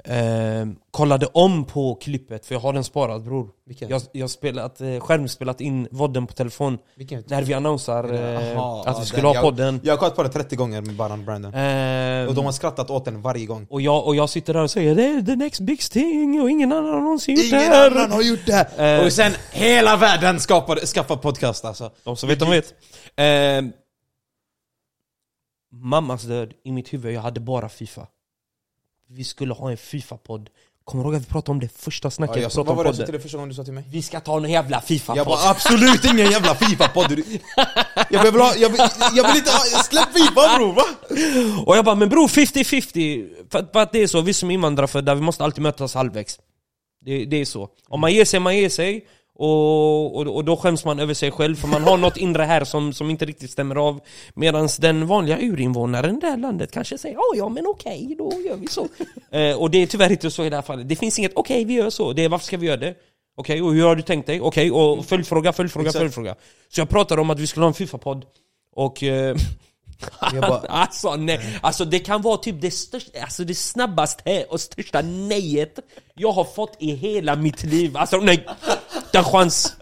[0.03, 3.49] Eh, kollade om på klippet, för jag har den sparad bror.
[3.67, 3.89] Vilken?
[3.89, 7.23] Jag jag spelat, eh, skärmspelat in vodden på telefon Vilken?
[7.27, 9.79] när vi annonsar eh, Aha, att vi skulle den- ha podden.
[9.83, 11.53] Jag har kollat på den 30 gånger med Baran Brandon.
[11.53, 13.67] Eh, Och de har skrattat åt den varje gång.
[13.69, 16.49] och, jag, och jag sitter där och säger det är the next big thing och
[16.49, 17.91] ingen annan har någonsin gjort det Ingen här.
[17.91, 18.99] annan har gjort det här!
[18.99, 19.05] Eh.
[19.05, 21.91] och sen hela världen skapade, skaffade podcast alltså.
[22.03, 22.73] De som vet, de vet.
[25.81, 28.07] Mammas död i mitt huvud, jag hade bara Fifa.
[29.09, 30.49] Vi skulle ha en Fifa-podd.
[30.83, 32.83] Kommer du ihåg att vi pratade om det första snacket Ja, vi jag, vad var
[32.83, 33.83] det jag sa till dig första gången du sa till mig?
[33.91, 35.17] Vi ska ta en jävla Fifa-podd.
[35.17, 37.09] Jag bara absolut ingen jävla Fifa-podd!
[37.09, 37.39] Du-
[38.09, 38.41] Jag jag, vill,
[39.15, 40.83] jag vill inte ha, släpp Fifa bror va?
[41.65, 43.29] Och jag bara, men bror 50-50.
[43.51, 46.39] För, för att det är så, vi som är invandrarfödda, vi måste alltid mötas halvvägs.
[47.05, 47.69] Det, det är så.
[47.87, 49.05] Om man ger sig, man ger sig.
[49.39, 52.63] Och, och, och då skäms man över sig själv, för man har något inre här
[52.63, 53.99] som, som inte riktigt stämmer av.
[54.33, 58.31] Medan den vanliga urinvånaren i det här landet kanske säger oh, ja men okej, då
[58.45, 58.87] gör vi så.
[59.37, 60.89] eh, och det är tyvärr inte så i det här fallet.
[60.89, 62.13] Det finns inget okej, vi gör så.
[62.13, 62.95] Det är varför ska vi göra det?
[63.35, 64.41] Okej, och hur har du tänkt dig?
[64.41, 65.99] Okej, och följdfråga, följdfråga, Exakt.
[65.99, 66.35] följdfråga.
[66.69, 68.25] Så jag pratade om att vi skulle ha en FIFA-podd.
[68.75, 69.03] Och...
[69.03, 69.35] Eh,
[70.41, 75.01] bara, Alltså nej, alltså det kan vara typ det största, alltså det snabbaste och största
[75.01, 75.79] nejet
[76.15, 77.97] jag har fått i hela mitt liv.
[77.97, 78.47] Alltså nej,
[79.11, 79.75] den chans.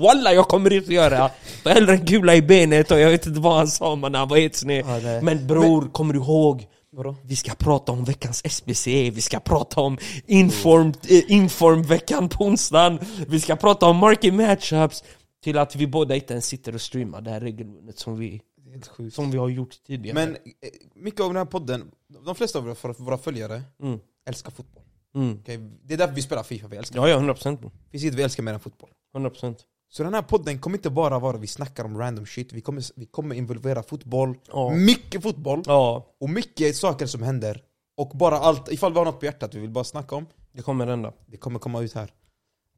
[0.00, 1.30] Walla jag kommer inte göra.
[1.62, 4.18] För hellre en kula i benet och jag vet inte vad han sa man när
[4.18, 4.84] han var helt sned.
[4.86, 5.20] Ja.
[5.22, 6.66] Men bror, kommer du ihåg?
[6.96, 7.16] vadå?
[7.24, 13.40] Vi ska prata om veckans SBC, vi ska prata om eh, inform-veckan på onsdagen, vi
[13.40, 15.04] ska prata om market matchups.
[15.44, 18.40] Till att vi båda inte ens sitter och streamar det här regelbundet som vi,
[18.76, 19.14] helt sjukt.
[19.14, 20.14] som vi har gjort tidigare.
[20.14, 21.90] Men eh, mycket av den här podden,
[22.24, 24.00] de flesta av våra, våra följare Mm.
[24.28, 24.82] älskar fotboll.
[25.14, 25.38] Mm.
[25.40, 25.58] Okej?
[25.84, 27.58] Det är därför vi spelar Fifa, vi älskar Ja, ja, 100%.
[27.62, 28.90] Det finns inget vi älskar mer än fotboll.
[29.14, 29.56] 100%.
[29.88, 32.84] Så den här podden kommer inte bara vara vi snackar om random shit, vi kommer,
[32.96, 34.70] vi kommer involvera fotboll, Ja.
[34.74, 37.62] mycket fotboll, Ja, och mycket saker som händer.
[37.96, 40.62] Och bara allt, ifall vi har något på hjärtat vi vill bara snacka om, det
[40.62, 41.12] kommer hända.
[41.26, 42.12] det kommer komma ut här.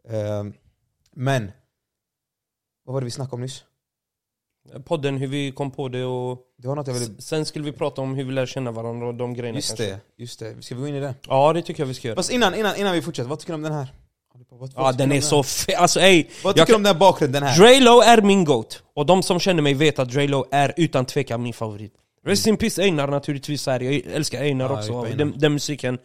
[0.08, 0.52] Ehm,
[1.12, 1.50] men,
[2.84, 3.64] vad var det vi snackade om nyss?
[4.84, 6.38] Podden, hur vi kom på det och...
[6.58, 7.06] Det var något jag ville...
[7.18, 9.84] Sen skulle vi prata om hur vi lär känna varandra och de grejerna Just kanske.
[9.84, 10.62] det, just det.
[10.62, 11.14] Ska vi gå in i det?
[11.28, 12.16] Ja, det tycker jag vi ska göra.
[12.16, 13.88] Fast innan, innan, innan vi fortsätter, vad tycker du om den här?
[14.50, 16.26] Vad, vad Ja, den är så fe- Alltså ey!
[16.44, 17.58] Vad tycker du om den här bakgrunden här?
[17.58, 18.82] Drelo är min GOAT.
[18.94, 21.92] Och de som känner mig vet att Drelo är utan tvekan min favorit.
[22.24, 25.02] Rest in peace Einar naturligtvis, är jag älskar Einar Ja, också.
[25.16, 25.98] Den, den musiken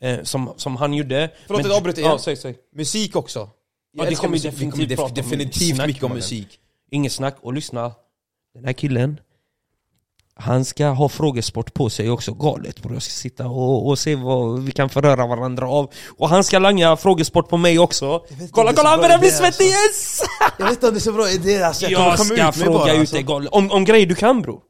[0.00, 1.30] eh, som, som han gjorde.
[1.46, 2.12] Förlåt att jag avbryter igen.
[2.12, 2.54] Ja, säg, säg.
[2.74, 3.48] Musik också.
[3.92, 6.58] Ja, det kommer definitivt definitivt mycket om musik.
[6.90, 7.92] Inget snack, och lyssna.
[8.54, 9.20] Den här killen,
[10.34, 12.92] han ska ha frågesport på sig också, galet bror.
[12.94, 15.92] Jag ska sitta och, och se vad vi kan förröra varandra av.
[16.08, 18.24] Och han ska langa frågesport på mig också.
[18.50, 20.22] Kolla, kolla, han börjar bli idé, svettig, yes!
[20.58, 22.78] Jag vet inte om det är så bra idé alltså, jag, Jag, ska ut fråga
[22.78, 23.14] bara, ut alltså.
[23.14, 23.48] dig galet.
[23.52, 24.62] Om, om grejer du kan bror.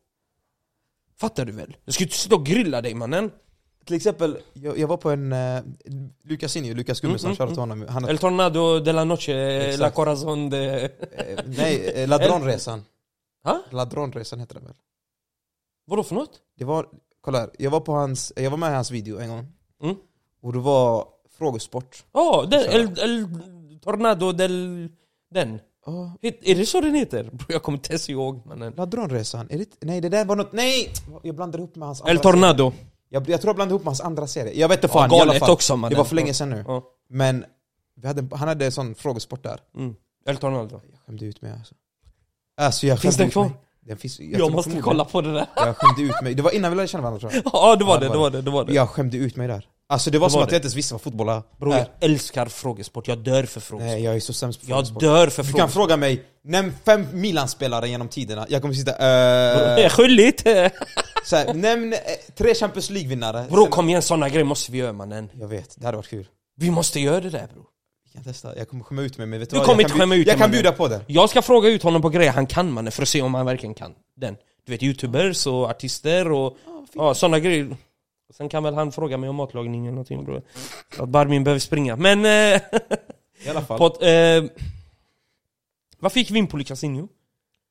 [1.21, 1.77] Fattar du väl?
[1.85, 3.31] Jag ska inte sitta och grilla dig mannen.
[3.87, 5.33] till exempel, jag, jag var på en...
[5.33, 5.63] Uh,
[6.25, 7.87] Lukas Injo, Lukas Gummesson, Mm, mm, till honom.
[7.89, 9.81] Han har, El Tornado de la Noche, Exakt.
[9.81, 10.67] La Corazon de...
[10.67, 10.91] eh,
[11.47, 12.85] nej, eh, Ladronresan.
[13.45, 13.63] Ha?
[13.71, 14.75] Ladronresan heter den väl?
[15.87, 16.41] Vadå för något?
[16.59, 16.87] Det var,
[17.21, 19.47] kolla här, jag var på hans, jag var med i hans video en gång.
[19.83, 19.97] Mm.
[20.43, 22.05] Och det var frågesport.
[22.13, 22.69] Ja, den, Så.
[22.71, 23.29] El, El
[23.83, 24.89] Tornado del...
[25.31, 25.61] Den.
[25.87, 27.31] Oh, Hit- Är det så den heter?
[27.49, 28.73] Jag kommer inte ens ihåg mannen.
[28.77, 30.93] Ladronresan, är det, nej det där var något, nej!
[31.23, 32.71] Jag blandade ihop med hans andra El Tornado.
[32.71, 32.87] serie.
[33.09, 34.61] Jag, jag tror jag blandade ihop med hans andra serie.
[34.61, 35.51] Jag vet inte fan, i alla galet fall.
[35.51, 35.91] också mannen.
[35.95, 36.65] Det var för länge sedan nu.
[36.67, 36.83] Ja.
[37.09, 37.45] Men
[37.95, 39.61] vi hade, han hade en sån frågesport där.
[39.77, 39.95] Mm.
[40.27, 40.81] El Tornado.
[40.91, 41.75] Jag skämde ut mig alltså.
[42.61, 43.51] Alltså jag Finns den kvar?
[43.87, 45.47] Den finns, jag, Jag, måste kolla på det där.
[45.57, 46.35] Jag skämde ut mig.
[46.35, 47.43] Det var innan vi lärde känna varandra tror jag.
[47.53, 48.73] Ja det var Ja, det, det var det, det var det.
[48.73, 49.67] Jag skämde ut mig där.
[49.89, 50.55] Alltså det var Det som var att det.
[50.55, 51.43] jag inte ens visste vad fotboll är.
[51.61, 53.81] Bror jag älskar frågesport, jag dör för frågesport.
[53.93, 55.01] Nej jag är så sämst på jag frågesport.
[55.03, 55.73] dör för Du kan frågesport.
[55.73, 58.47] fråga mig, nämn fem Milan-spelare genom tiderna.
[58.49, 58.99] Jag kommer sitta Bror,
[59.67, 60.41] Det uh, är skyldigt!
[61.25, 61.99] såhär, Nämn eh,
[62.39, 63.47] tre Champions League-vinnare.
[63.51, 65.29] Bro Sen- kom igen, såna grejer måste vi göra mannen.
[65.41, 66.27] Jag vet, det hade varit kul.
[66.57, 67.63] Vi måste göra det där bro.
[68.13, 69.67] Vi kan testa, jag kommer skämma ut mig men vet Du vad?
[69.67, 70.53] kommer jag inte kan skämma bju- ut Jag dig, kan mannen.
[70.63, 71.01] bjuda på det.
[71.07, 73.47] Jag ska fråga ut honom på grejer han kan mannen, för att se om han
[73.47, 74.37] verkligen kan den.
[74.67, 76.57] Du vet youtubers och artister och
[76.93, 77.77] ja, sådana grejer.
[78.33, 80.43] Sen kan väl han fråga mig om matlagning eller någonting bror.
[80.99, 81.97] Att Barmin behöver springa.
[81.97, 82.25] Men...
[82.25, 82.61] Eh,
[83.47, 83.79] I alla fall.
[83.79, 84.45] på, eh,
[85.99, 87.09] vad fick vi in på Lukas Injo?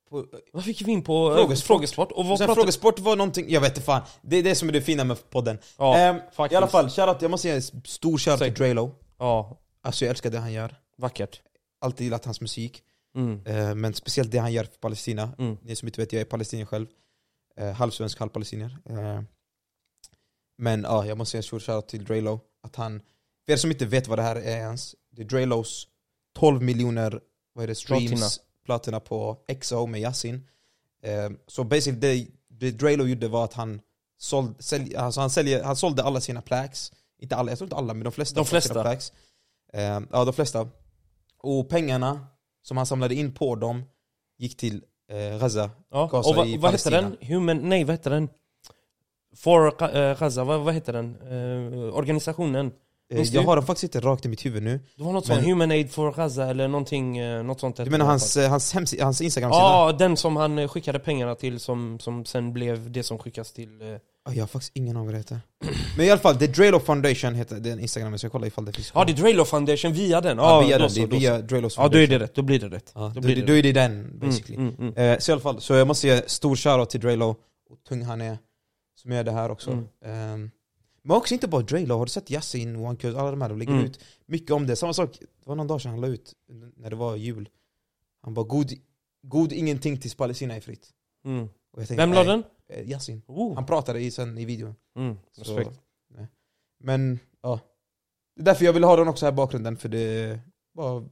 [0.09, 1.67] På, Vad fick vi in på eh, Frågesport.
[1.67, 2.11] frågesport?
[2.11, 4.01] Och vad sen pratade frågesport var någonting, jag vet inte fan.
[4.21, 5.57] Det är det som är det fina med podden.
[5.77, 6.15] Ja, Ehm,
[6.51, 8.91] I alla fall, shoutout, jag måste ge en stor shoutout till Drelo.
[9.19, 10.75] Ja, Alltså jag älskar det han gör.
[10.97, 11.41] vackert.
[11.81, 12.83] Alltid gillat hans musik.
[13.15, 13.45] Mm.
[13.45, 15.33] Eh, men speciellt det han gör för Palestina.
[15.37, 15.57] Mm.
[15.61, 16.87] Ni som inte vet, jag är palestinier själv.
[17.57, 18.77] Eh, halvsvensk, halvpalestinier.
[18.85, 19.21] Eh,
[20.57, 22.39] men ja, jag måste ge en stor shoutout till Drelo.
[22.63, 23.01] Att han,
[23.45, 25.87] för er som inte vet vad det här är ens, det är Drelos
[26.35, 27.21] 12 miljoner
[27.53, 28.99] vad är det, streams, Platina.
[28.99, 30.47] på XO med Yasin.
[31.03, 33.81] Eh, så basically det, det Drelo gjorde var att han,
[34.17, 36.91] såld, sälj, alltså han, säljer, han sålde alla sina plaques.
[37.17, 38.35] Inte alla, jag tror inte alla men de flesta.
[38.35, 38.81] De av sina flesta.
[38.81, 39.13] plaques.
[39.73, 40.67] Eh, ja, de flesta.
[41.43, 42.25] Och pengarna
[42.63, 43.83] som han samlade in på dem
[44.37, 45.69] gick till eh, Gaza.
[45.91, 46.07] Ja.
[46.11, 47.15] Gaza Och vad, i vad heter Palestina.
[47.19, 47.27] den?
[47.29, 47.69] Human...
[47.69, 48.29] Nej, vad heter den?
[49.35, 51.15] For eh, Gaza, vad, vad heter den?
[51.15, 52.71] Eh, organisationen?
[53.11, 53.47] Eh, Minns jag du?
[53.47, 54.79] har den faktiskt inte rakt i mitt huvud nu.
[54.97, 57.75] Det var något Men- sånt, Human Aid for Gaza eller någonting, eh, något sånt.
[57.75, 59.61] Du hette menar hans, hans, hans Instagram-sida?
[59.63, 63.99] Ja, den som han skickade pengarna till som, som sen blev det som skickas till...
[64.23, 65.41] Ah, jag har faktiskt ingen aning vad det heter.
[65.97, 68.73] Men i alla fall, The Drelo Foundation heter den Instagramen, så jag kollar ifall det
[68.73, 70.37] finns Ja, det är Drelo Foundation via den.
[70.37, 72.03] Ja, Ja, via då den, så, det då via Drelos Ja, då Foundation.
[72.15, 72.35] är det rätt.
[72.35, 72.91] Då blir det rätt.
[72.95, 74.55] Ja, då då, blir då, då är det den, basically.
[74.55, 75.11] Mm, mm, mm.
[75.13, 77.35] Eh, så i alla fall, så jag måste ge stor shoutout till Drelo,
[77.69, 78.37] och tung han är,
[78.95, 79.71] som gör det här också.
[79.71, 79.85] Mm.
[80.05, 80.51] Ehm,
[81.03, 83.59] men också inte bara Drelo, har du sett Yasin, One Cuz, alla de här, de
[83.59, 83.85] lägger Mm.
[83.85, 84.75] ut mycket om det.
[84.75, 86.33] Samma sak, det var någon dag sedan han la ut,
[86.77, 87.49] när det var jul.
[88.23, 88.71] Han bara god,
[89.27, 90.87] god ingenting tills Palestina är fritt.
[91.25, 91.43] Mm.
[91.43, 91.49] Och
[91.81, 92.43] jag tänkte, Vem la den?
[92.69, 93.21] Eh, Yasin.
[93.27, 93.55] Oh.
[93.55, 94.75] Han pratade i, sen i videon.
[94.97, 95.79] Mm, Så, respekt.
[96.15, 96.27] nej.
[96.79, 97.59] Men ja,
[98.35, 100.39] det är därför jag vill ha den också här bakgrunden, för det
[100.73, 101.03] bara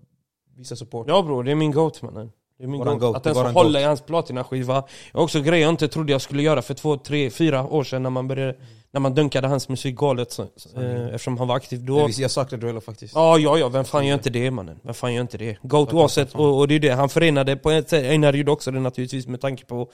[0.58, 1.06] visa support.
[1.10, 2.32] Ja bror, det är min goat mannen.
[2.58, 3.00] Det är min goat.
[3.00, 4.84] goat, Att ens få hålla i hans platinaskiva.
[5.14, 8.04] Har också grejer jag inte trodde jag skulle göra för två, tre, fyra år sedan
[8.04, 8.56] när man började
[8.92, 10.42] När man dunkade hans musik galet så,
[10.76, 12.00] eh, eftersom han var aktiv då.
[12.00, 13.16] Jag, jag saknar Drelo faktiskt.
[13.16, 14.80] Ja, ja, ja, vem fan gör inte det mannen?
[14.84, 15.58] Vem fan gör inte det?
[15.62, 18.72] Goat oavsett, och, och det är det, han förenade på ett sätt, Einar gjorde också
[18.72, 19.90] det naturligtvis med tanke på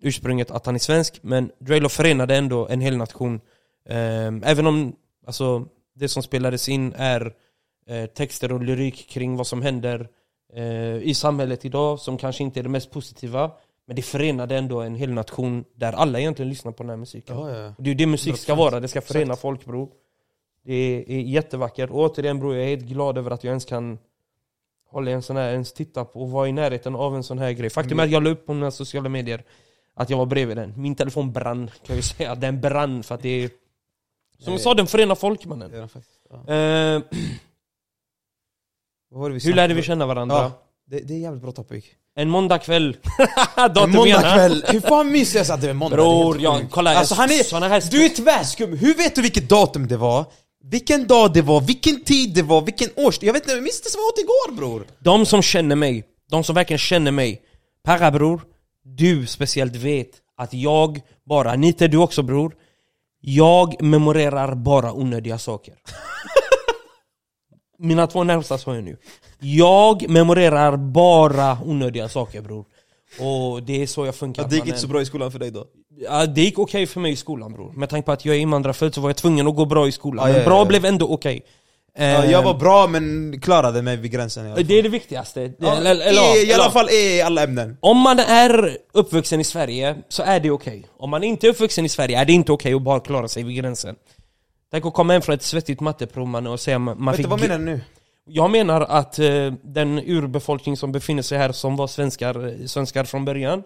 [0.00, 3.40] ursprunget att han är svensk, men Drelo förenade ändå en hel nation.
[3.88, 7.34] Ehm, även om alltså, det som spelades in är
[7.86, 10.08] eh, texter och lyrik kring vad som händer
[10.54, 13.50] eh, i samhället idag, som kanske inte är det mest positiva,
[13.86, 17.36] men det förenade ändå en hel nation där alla egentligen lyssnar på den här musiken.
[17.36, 17.74] Ja, ja.
[17.78, 18.56] Det är ju det musik ska 100%.
[18.56, 19.88] vara, det ska förena folk bror.
[20.64, 21.90] Det är, jättevackert.
[21.90, 23.98] Och återigen bror, jag är helt glad över att jag ens kan
[24.88, 27.52] hålla en sån här, ens titta på och vara i närheten av en sån här
[27.52, 27.70] grej.
[27.70, 29.44] Faktum är att jag la upp på mina sociala medier
[29.96, 30.72] att jag var bredvid den.
[30.76, 32.34] Min telefon brann, kan jag säga.
[32.34, 33.50] Den brann för att det är...
[34.38, 35.70] Som jag sa, den förenar folk mannen.
[35.70, 36.20] Den faktiskt.
[36.30, 36.54] Ja.
[36.54, 37.02] Eh,
[39.10, 40.36] Vad hur lärde vi känna varandra?
[40.36, 41.84] Ja, det, det är jävligt bra topic.
[42.16, 42.96] En måndagkväll.
[43.56, 45.96] En måndagkväll, hur fan minns jag att det var måndag?
[45.96, 46.96] Bror, jag, kolla.
[46.96, 50.24] Alltså han är, såna här du är tvärskum, hur vet du vilket datum det var?
[50.64, 53.22] Vilken dag det var, vilken tid det var, vilken års...
[53.22, 54.86] Jag vet inte, jag minns det som åt igår bror!
[54.98, 57.42] De som känner mig, de som verkligen känner mig
[57.84, 58.40] Perra bror,
[58.86, 62.54] du speciellt vet att jag bara, Nite du också bror
[63.20, 65.74] Jag memorerar bara onödiga saker.
[67.78, 68.96] Mina två närmsta sa jag nu.
[69.40, 72.64] Jag memorerar bara onödiga saker bror.
[73.20, 75.50] Och det är så jag funkar det gick inte så bra i skolan för dig
[75.50, 75.66] då?
[76.00, 77.72] Ja, det gick okej för mig i skolan bror.
[77.72, 79.92] Med tanke på att jag är invandrarfödd så var jag tvungen att gå bra i
[79.92, 80.26] skolan.
[80.26, 80.64] Ja, Men ja, bra ja.
[80.64, 81.42] blev ändå okej.
[81.44, 81.50] Ja,
[81.98, 84.66] Eh, jag var bra men klarade mig vid gränsen i alla fall.
[84.66, 87.76] Det är det viktigaste Ja, Eller- eller- i, I alla fall i alla ämnen.
[87.80, 90.86] Om man är uppvuxen i Sverige så är det okej.
[90.98, 93.42] Om man inte är uppvuxen i Sverige är det inte okej att bara klara sig
[93.42, 93.96] vid gränsen.
[94.70, 97.26] Tänk att komma hem från ett svettigt matteprov man och säga man, man Vänta, fick
[97.26, 97.80] vad menar du nu?
[98.28, 103.04] Jag menar att eh, den urbefolkning som befinner sig här som var svenskar, eh, svenskar
[103.04, 103.62] från början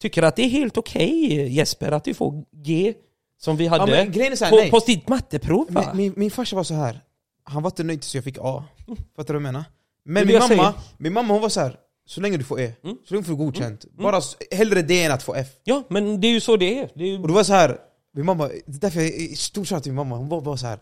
[0.00, 2.94] Tycker att det är helt okej Jesper att du får G
[3.40, 4.70] Som vi hade så här, på, nej.
[4.70, 5.90] på ditt matteprov va?
[5.94, 7.00] Min, min, min farsa var så här.
[7.44, 8.64] Han var inte nöjd tills jag fick A.
[8.86, 9.60] Fattar du vad jag menar?
[9.60, 10.72] Det Men det min mamma, säger.
[10.98, 11.76] min mamma hon var så här.
[12.06, 12.96] så länge du får E, Mm.
[13.08, 13.84] så länge du får godkänt.
[13.92, 15.48] Bara s- hellre det än att få F.
[15.64, 17.18] Ja men det är ju så det är, det är ju...
[17.22, 17.78] Och det var så här.
[18.12, 20.66] min mamma, det är därför jag är stor till min mamma, hon var bara så
[20.66, 20.78] här.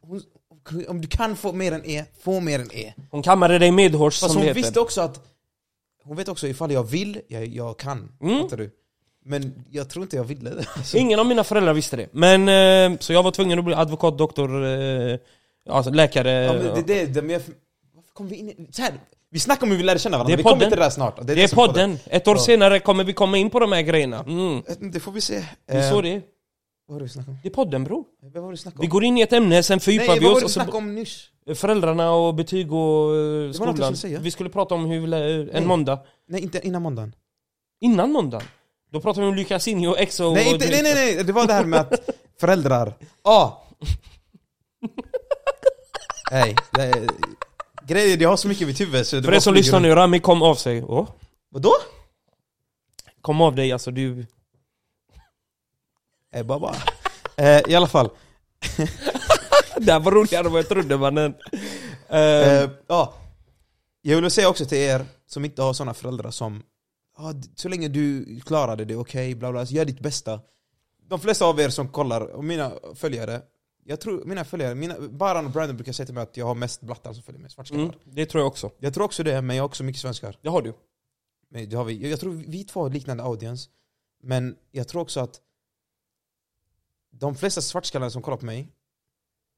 [0.00, 0.22] Hon,
[0.88, 2.94] om du kan få mer än E, få mer än E.
[3.10, 5.24] Hon kammade dig medhårs Fast som det hon heter visste också att
[6.04, 8.12] Hon vet också ifall jag vill, jag, jag kan.
[8.20, 8.42] Mm.
[8.42, 8.70] Fattar du?
[9.24, 10.66] Men jag tror inte jag ville det.
[10.76, 12.08] Alltså, Ingen av mina föräldrar visste det.
[12.12, 12.48] Men,
[12.92, 15.18] eh, så jag var tvungen att bli advokat, doktor, eh,
[15.68, 16.30] alltså läkare.
[16.30, 17.40] ja, men det, det, det, men jag,
[17.94, 18.92] varför kom vi in i, så här,
[19.30, 20.70] Vi snackar om hur vi lärde känna varandra, Det är vi kommer podden.
[20.70, 21.18] till det där snart.
[21.26, 21.98] det är som podden.
[22.06, 22.42] Ett år Ja.
[22.42, 24.24] senare kommer vi komma in på de här grejerna.
[24.28, 24.62] Mm.
[24.62, 24.90] podden.
[24.90, 25.44] Det får vi se.
[25.66, 26.22] Det är så Eh, det är.
[26.86, 27.38] Vad var det vi snackade om?
[27.42, 28.04] Det är podden bror.
[28.22, 28.80] Vad var det vi snackade om?
[28.80, 30.40] Vi går in i ett ämne, sen fördjupar Nej, vi vad var oss.
[30.40, 31.24] det och så- snackade om nyss?
[31.54, 32.78] Föräldrarna och betyg och
[33.16, 33.76] eh, något jag skolan.
[33.76, 34.20] skulle säga.
[34.20, 35.64] Vi skulle prata om hur vi lär, en Nej.
[35.66, 35.98] måndag.
[36.28, 37.14] Nej, inte innan måndagen.
[37.80, 38.46] Innan måndagen.
[38.92, 41.46] Då pratade vi om Lucasinho och Exo Nej, och inte, nej, nej, nej, det var
[41.46, 42.00] det här med att
[42.40, 42.92] föräldrar...
[43.22, 43.50] Ah!
[46.30, 47.08] Nej, det är-
[47.86, 49.52] grejen är jag har så mycket i mitt huvud så det För bara er som
[49.52, 49.88] flyger lyssnar runt.
[49.88, 50.82] nu, Rami kom av sig.
[50.82, 51.08] Åh,
[51.50, 51.72] Vadå?
[53.20, 54.26] kom av dig alltså, du...
[56.34, 56.74] Eh, baba.
[57.36, 58.10] Eh, I alla fall.
[59.76, 61.34] Det här var roligare än vad jag trodde mannen.
[62.08, 63.14] Eh, Eh, ja.
[64.02, 66.62] Jag vill säga också till er som inte har såna föräldrar som
[67.16, 70.40] ah, d- Så länge du klarade det, okej, bla bla, så gör ditt bästa
[71.08, 73.40] De flesta av er som kollar, och mina följare
[73.88, 76.54] Jag tror, mina följare, mina, Baran och Brandon brukar säga till mig att jag har
[76.54, 78.70] mest blattar som följer mig, svartskallar mm, det tror jag också.
[78.78, 80.74] Jag tror också det, men jag har också mycket svenskar Det har du.
[81.48, 83.70] men det har vi, Jag tror vi två har liknande audience
[84.22, 85.40] Men jag tror också att
[87.10, 88.68] De flesta svartskallar som kollar på mig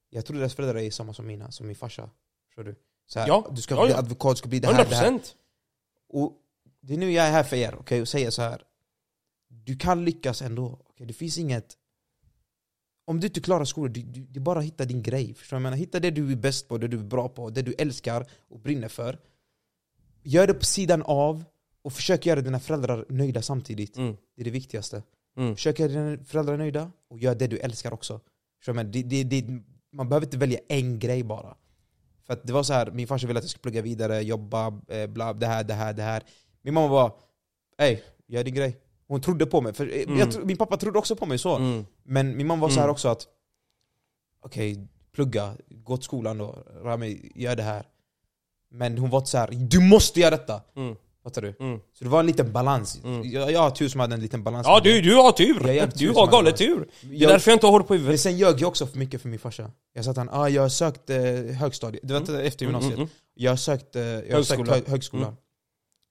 [0.09, 2.09] Jag tror deras föräldrar är samma som mina, som min farsa
[2.47, 2.75] Förstår du?
[3.07, 3.97] Så här, Ja, du ska ja, bli ja.
[3.99, 5.35] advokat, du ska bli det här, det här 100%.
[6.09, 6.37] och
[6.81, 8.01] det är nu jag är här för er, okej?
[8.01, 8.63] Och säger så här.
[9.47, 11.07] Du kan lyckas ändå, okej?
[11.07, 11.77] Det finns inget...
[13.05, 15.33] Om du inte klarar skolan, du, du, du bara hitta din grej.
[15.33, 17.61] Förstår Jag menar, hitta det du är bäst på, det du är bra på, det
[17.61, 19.19] du älskar och brinner för.
[20.23, 21.43] Gör det på sidan av
[21.81, 23.97] och försök göra dina föräldrar nöjda samtidigt.
[23.97, 24.17] Mm.
[24.35, 25.03] Det är det viktigaste.
[25.37, 25.55] Mm.
[25.55, 28.19] Försök göra dina föräldrar nöjda och gör det du älskar också.
[28.57, 28.91] Förstår jag menar?
[28.91, 29.61] det, det, det,
[29.91, 31.57] man behöver inte välja en grej bara.
[32.23, 34.81] För att det var så här, min farsa ville att jag skulle plugga vidare, jobba,
[34.87, 36.23] eh, bla, det här, det här, det här.
[36.61, 37.13] Min mamma var
[37.77, 38.77] Ey, gör din grej.
[39.11, 39.73] Hon trodde på mig.
[39.73, 40.19] För eh, Mm.
[40.19, 41.55] jag, min pappa trodde också på mig så.
[41.55, 41.85] Mm.
[42.03, 42.91] Men min mamma var så här Mm.
[42.91, 43.27] också att
[44.45, 47.83] Okej, plugga, gå till skolan då, Rami, gör det här.
[48.71, 50.61] Men hon var så här, du måste göra detta!
[50.75, 50.95] Mm.
[51.23, 51.55] Fattar du?
[51.59, 51.79] Mm.
[51.93, 52.99] Så det var en liten balans.
[53.03, 53.29] Mm.
[53.31, 54.67] Jag, jag har tur som hade en liten balans.
[54.67, 55.57] Ja du, du har tur!
[55.61, 56.87] Jag är jävligt Du tur har galet tur!
[57.01, 58.21] Det är Jag- därför jag inte har hår på Men huvudet.
[58.21, 59.71] sen ljög jag också för mycket för min farsa.
[59.93, 61.17] Jag sa till honom, ah, jag har sökt eh,
[61.59, 62.93] högstadiet, det var inte efter Mm, gymnasiet.
[62.97, 63.09] mm, mm.
[63.33, 64.75] Jag har sökt, eh, jag har sökt Högskola.
[64.75, 65.35] hö, högskolan.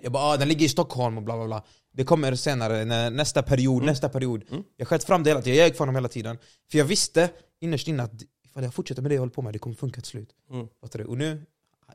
[0.01, 1.63] Jag bara, ah, den ligger i Stockholm och bla bla bla.
[1.93, 3.87] Det kommer senare, när, nästa period, Mm.
[3.87, 4.45] nästa period.
[4.51, 4.65] Mm.
[4.77, 6.39] Jag sköt fram det hela tiden, jag ljög för honom hela tiden.
[6.71, 7.29] För jag visste
[7.61, 8.13] innerst inne att
[8.45, 10.31] ifall jag fortsätter med det jag håller på med, det kommer funka till slut.
[10.51, 10.69] Mm.
[10.81, 11.43] Och nu,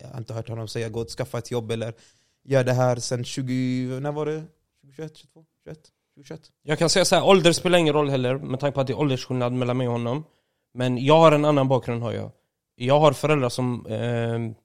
[0.01, 1.93] jag har inte hört honom säga gå och skaffa ett jobb eller
[2.43, 4.43] gör det här sen 20, när var det?
[4.81, 5.77] 2021, 22, 21,
[6.15, 6.41] 2021?
[6.63, 8.93] Jag kan säga så här, ålder spelar ingen roll heller med tanke på att det
[8.93, 10.23] är åldersskillnad mellan mig och honom.
[10.73, 12.31] Men jag har en annan bakgrund har jag.
[12.75, 14.64] Jag har föräldrar som eh,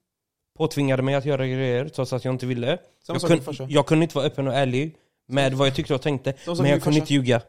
[0.60, 2.78] påtvingade mig att göra grejer trots att jag inte ville.
[3.06, 4.94] Jag, kun, jag kunde inte vara öppen och ärlig
[5.28, 6.34] med vad jag tyckte och tänkte.
[6.46, 7.40] Men jag kunde inte ljuga.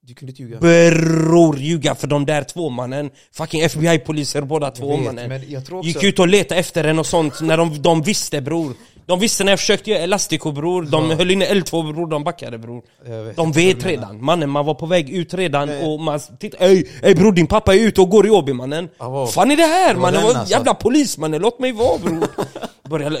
[0.00, 0.58] Du kunde inte ljuga.
[0.58, 3.10] Bror ljuga för de där två mannen.
[3.32, 5.42] Fucking FBI-poliser båda två vet, mannen.
[5.82, 8.74] Gick ut och letade efter en och sånt när de, de visste bror.
[9.06, 11.16] De visste när jag försökte göra Elastico bror, de Ja.
[11.16, 12.82] höll inne L2 bror, de backade bror.
[13.06, 15.86] Vet, De vet redan, mannen man var på väg ut redan Nej.
[15.86, 18.88] och man titta, ey, ey bror din pappa är ute och går i Åby mannen
[18.98, 20.14] Ja, fan är det här det mannen?
[20.14, 20.54] den, Det var alltså.
[20.54, 22.26] jävla polis mannen, låt mig vara bror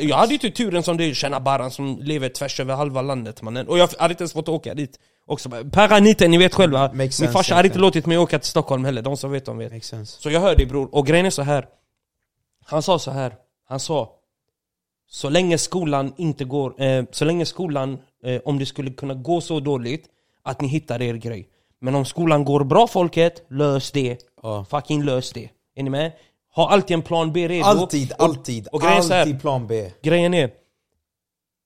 [0.00, 3.42] Jag hade ju inte turen som du, känna Baran som lever tvärs över halva landet
[3.42, 6.94] mannen Och jag hade inte ens fått åka dit också Paraniten, ni vet själva Makes
[6.98, 9.58] Min sense, farsa hade inte låtit mig åka till Stockholm heller, de som vet de
[9.58, 9.84] vet.
[10.04, 11.64] Så jag hör dig bror, och grejen är så här.
[12.66, 13.34] Han sa så här,
[13.68, 14.10] han sa
[15.14, 19.40] Så länge skolan inte går, eh, så länge skolan, eh, om det skulle kunna gå
[19.40, 20.08] så dåligt
[20.44, 21.48] Att ni hittar er grej.
[21.80, 24.18] Men om skolan går bra folket, lös det.
[24.42, 24.64] Ja.
[24.70, 25.50] Fucking lös det.
[25.76, 26.12] Är ni med?
[26.54, 27.64] Ha alltid en plan B redo.
[27.64, 29.90] Alltid, och, alltid, och grejen är så här- alltid plan B.
[30.02, 30.50] Grejen är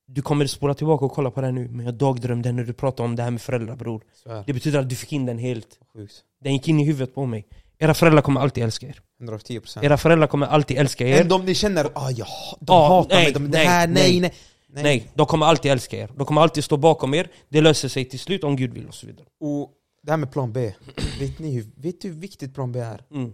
[0.06, 3.08] Du kommer spola tillbaka och kolla på det nu Men jag dagdrömde när du pratade
[3.08, 4.02] om det här med föräldrar bror
[4.46, 5.78] Det betyder att du fick in den helt.
[5.92, 6.14] Sjukt.
[6.44, 7.46] Den gick in i huvudet på mig.
[7.78, 9.84] Era föräldrar kommer alltid älska er 110%.
[9.84, 12.26] Era föräldrar kommer alltid älska er Än de ni känner, ah, ja,
[12.60, 14.34] de Ja, hatar nej, mig, de, det nej, här, nej, nej.
[14.68, 14.82] nej.
[14.82, 15.10] Nej.
[15.14, 16.10] de kommer alltid älska er.
[16.16, 17.30] De kommer alltid stå bakom er.
[17.48, 19.26] Det löser sig till slut om Gud vill och så vidare.
[19.40, 19.70] Och
[20.02, 20.72] det här med plan B,
[21.20, 23.04] vet ni hur, vet du hur viktigt plan B är?
[23.14, 23.32] Mm.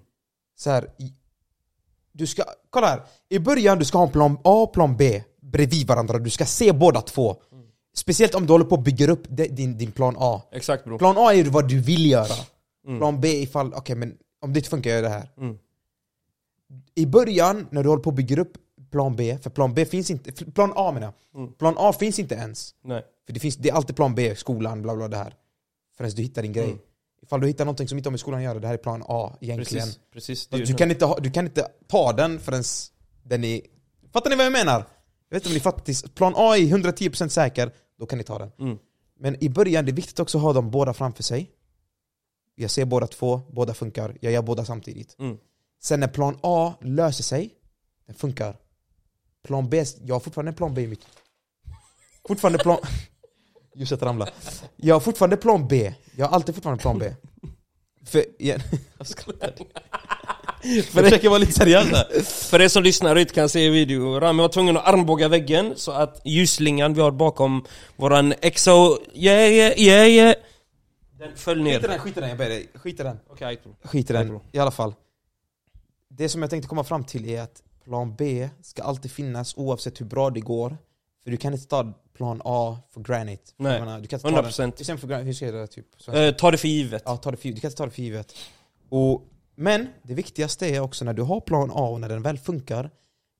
[0.59, 0.87] så här,
[2.13, 3.03] du ska, kolla här.
[3.29, 6.45] I början du ska ha en plan A och plan B bredvid varandra, du ska
[6.47, 7.37] se båda två.
[7.95, 10.43] Speciellt om du håller på att bygga upp din, din plan A.
[10.53, 10.99] Exakt bro.
[10.99, 12.35] Plan A är vad du vill göra.
[12.87, 12.99] Mm.
[12.99, 15.29] Plan B ifall, okej men om det inte funkar, jag gör det här.
[16.95, 18.57] I början, när du håller på att bygga upp
[18.91, 21.13] plan B, för plan B finns inte, plan A menar.
[21.35, 21.53] Mm.
[21.53, 22.75] Plan A finns inte ens.
[22.85, 23.03] Nej.
[23.27, 25.35] För det, finns, det är alltid plan B, skolan, bla bla det här.
[25.97, 26.65] Förrän du hittar din grej.
[26.65, 26.79] Mm.
[27.23, 29.03] Ifall du hittar någonting som inte har med skolan att göra, det här är plan
[29.07, 29.87] A egentligen.
[29.87, 30.01] Precis.
[30.13, 30.47] Precis.
[30.47, 30.79] Du det.
[30.79, 32.63] kan, inte ha, du kan inte ta den förrän
[33.23, 33.61] den är...
[34.13, 34.87] Fattar ni vad jag menar?
[35.29, 38.39] Jag vet inte om ni fattar, plan A är 110% säker, då kan ni ta
[38.39, 38.53] den.
[38.59, 38.79] Mm.
[39.21, 41.51] Men i början, det är viktigt också att ha dem båda framför sig.
[42.55, 45.17] Jag ser båda två, båda funkar, jag gör båda samtidigt.
[45.19, 45.39] Mm.
[45.83, 47.51] Sen när plan A löser sig,
[48.07, 48.57] den funkar.
[49.47, 51.07] Plan B, jag har fortfarande plan B i mitt...
[52.29, 52.79] Fortfarande plan...
[53.75, 54.29] Just att ramla.
[54.77, 57.15] Jag har fortfarande plan B, jag har alltid fortfarande plan B.
[58.07, 58.25] För...
[58.39, 58.61] Igen.
[58.99, 59.55] Jag skojar.
[60.65, 62.23] Jag försöker vara lite seriös här.
[62.23, 65.73] För er som lyssnar och inte kan se video, Rami var tvungen att armbåga väggen
[65.77, 67.65] så att ljusslingan vi har bakom
[67.97, 70.35] våran EXO, yeah yeah yeah yeah
[71.19, 71.81] Den föll Skit i ner.
[71.81, 72.69] den, skit i den, jag ber dig.
[72.75, 73.19] Skit i den.
[73.31, 73.75] Okej, bro.
[73.83, 74.95] Skit i den, i alla fall.
[76.17, 80.01] Det som jag tänkte komma fram till är att plan B ska alltid finnas oavsett
[80.01, 80.79] hur bra det går.
[81.25, 83.39] För du kan inte ta plan A för granted.
[83.57, 84.73] Nej, menar, du kan inte ta 100%.
[84.77, 85.87] Den, sen för hur ska jag det typ?
[86.09, 87.03] Eh, ta det för givet.
[87.07, 88.35] Ja, ta det för, du kan inte ta det för givet.
[88.89, 89.23] Och,
[89.55, 92.91] men det viktigaste är också när du har plan A och när den väl funkar,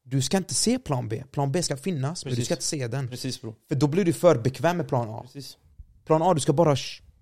[0.05, 1.25] du ska inte se plan B.
[1.31, 2.45] Plan B ska finnas, men du Precis.
[2.45, 3.09] ska inte se den.
[3.09, 3.55] Precis bro.
[3.69, 5.23] För då blir du för bekväm med plan A.
[5.23, 5.57] Precis.
[6.05, 6.77] Plan A, du ska bara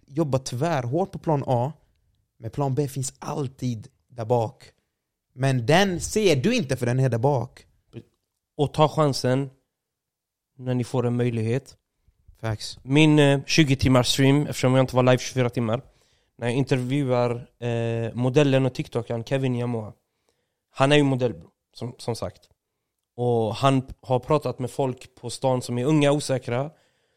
[0.07, 1.73] jobba tvärhårt på plan A.
[2.39, 4.73] Men plan B finns alltid där bak.
[5.41, 7.67] Men den ser du inte för den är där bak.
[8.57, 9.51] Och ta chansen
[10.59, 11.77] när ni får en möjlighet.
[12.41, 12.79] Facts.
[12.83, 15.83] Min eh, 20 timmars stream, eftersom jag inte var live 24 timmar
[16.39, 19.93] När jag intervjuar eh, modellen och tiktokern Kevin Yamoa
[20.71, 21.35] Han är ju modell
[21.75, 22.41] som, som sagt
[23.17, 26.71] Och han har pratat med folk på stan som är unga och osäkra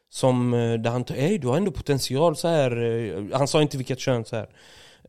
[0.09, 2.83] Som, eh, där han tar Ey du har ändå potential så här.
[2.83, 4.49] eh, Han sa inte vilket kön så här.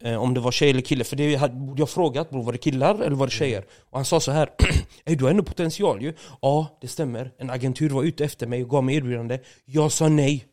[0.00, 2.59] Eh, Om det var tjej eller kille, för det borde jag frågat bro, var det
[2.59, 3.64] killar eller var det tjejer?
[3.90, 4.48] Och han sa så här
[5.04, 8.62] Ey du har ändå potential ju Ja det stämmer, en agentur var ute efter mig
[8.62, 10.44] och gav mig erbjudande Jag sa nej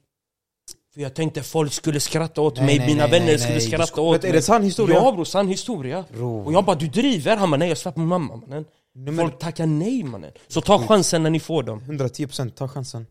[0.93, 3.85] För jag tänkte folk skulle skratta åt Nej, mig, nej, mina nej, vänner skulle skratta
[3.85, 4.95] sko- åt mig är det sann historia?
[4.95, 6.45] Ja bror, sann historia Bro.
[6.45, 7.37] Och jag bara du driver?
[7.37, 10.87] Han bara nej jag svär på mamma mannen men Folk tackar nej mannen Så ta
[10.87, 13.05] chansen när ni får dem 110% ta chansen.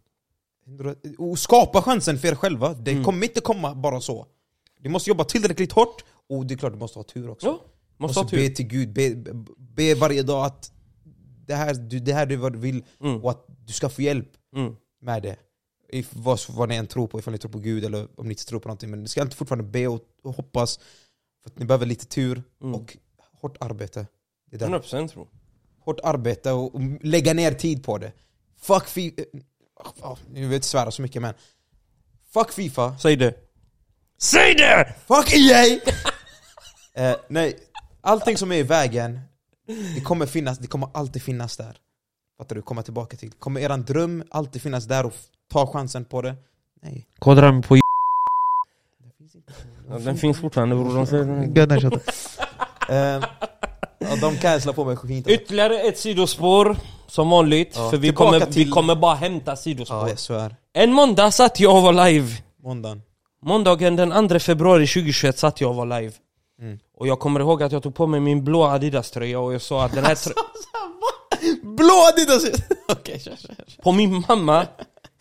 [0.67, 2.75] 100 Och skapa chansen för er själva.
[2.75, 3.05] Det Mm.
[3.05, 4.27] kommer inte komma bara så.
[4.83, 7.47] Du måste jobba tillräckligt hårt, och det är klart du måste ha tur också.
[7.47, 7.65] Ja,
[7.97, 10.73] måste ha be tur till Gud, be, be, be varje dag att
[11.47, 13.25] det här, det här är vad du vill Mm.
[13.25, 14.77] och att du ska få hjälp mm.
[15.01, 15.37] med det.
[15.93, 18.33] If, vad, vad ni än tror på, ifall ni tror på Gud eller om ni
[18.33, 18.91] inte tror på någonting.
[18.91, 20.81] Men ni ska inte fortfarande be och, och hoppas.
[21.43, 22.75] För att ni behöver lite tur Mm.
[22.75, 22.97] och
[23.41, 24.07] hårt arbete.
[24.51, 24.79] Det är där.
[24.79, 25.29] 100% tro
[25.81, 28.13] Hårt arbete och, och lägga ner tid på det.
[28.57, 29.23] Fuck Fifa.
[30.03, 31.35] Oh, jag vill inte svära så mycket men.
[32.33, 32.99] Fuck Fifa.
[32.99, 33.51] Säg det
[34.23, 34.95] Säg det!
[35.07, 35.81] Fuck EA!
[36.95, 37.59] Eh, nej,
[38.01, 39.21] allting som är i vägen,
[39.95, 41.77] det kommer finnas, det kommer alltid finnas där.
[42.39, 42.63] Fattar du?
[42.63, 43.33] Komma tillbaka till.
[43.33, 45.13] Kommer eran dröm alltid finnas där och
[45.53, 46.35] ta chansen på det?
[46.83, 47.07] Nej.
[47.19, 47.77] Kodra på
[49.89, 52.01] ja, Den finns fortfarande bror, de säger chatten.
[54.09, 55.29] eh, de cancelar på mig fint.
[55.29, 56.77] Ytterligare ett sidospår
[57.07, 60.19] Som vanligt, Ja, för vi tillbaka kommer, vi till- kommer bara hämta sidospår Ja, jag
[60.19, 60.57] svär.
[60.73, 62.29] En måndag satt jag och var live
[62.63, 63.03] Måndagen.
[63.43, 66.13] Måndagen den 2 februari 2021 satt jag och var live
[66.61, 66.79] Mm.
[66.97, 69.85] Och jag kommer ihåg att jag tog på mig min blå Adidas-tröja och jag sa
[69.85, 70.33] att den här trö-
[71.63, 72.61] Blå Adidas!
[72.89, 73.55] Okej, kör, kör.
[73.67, 73.83] kör.
[73.83, 74.67] På min mamma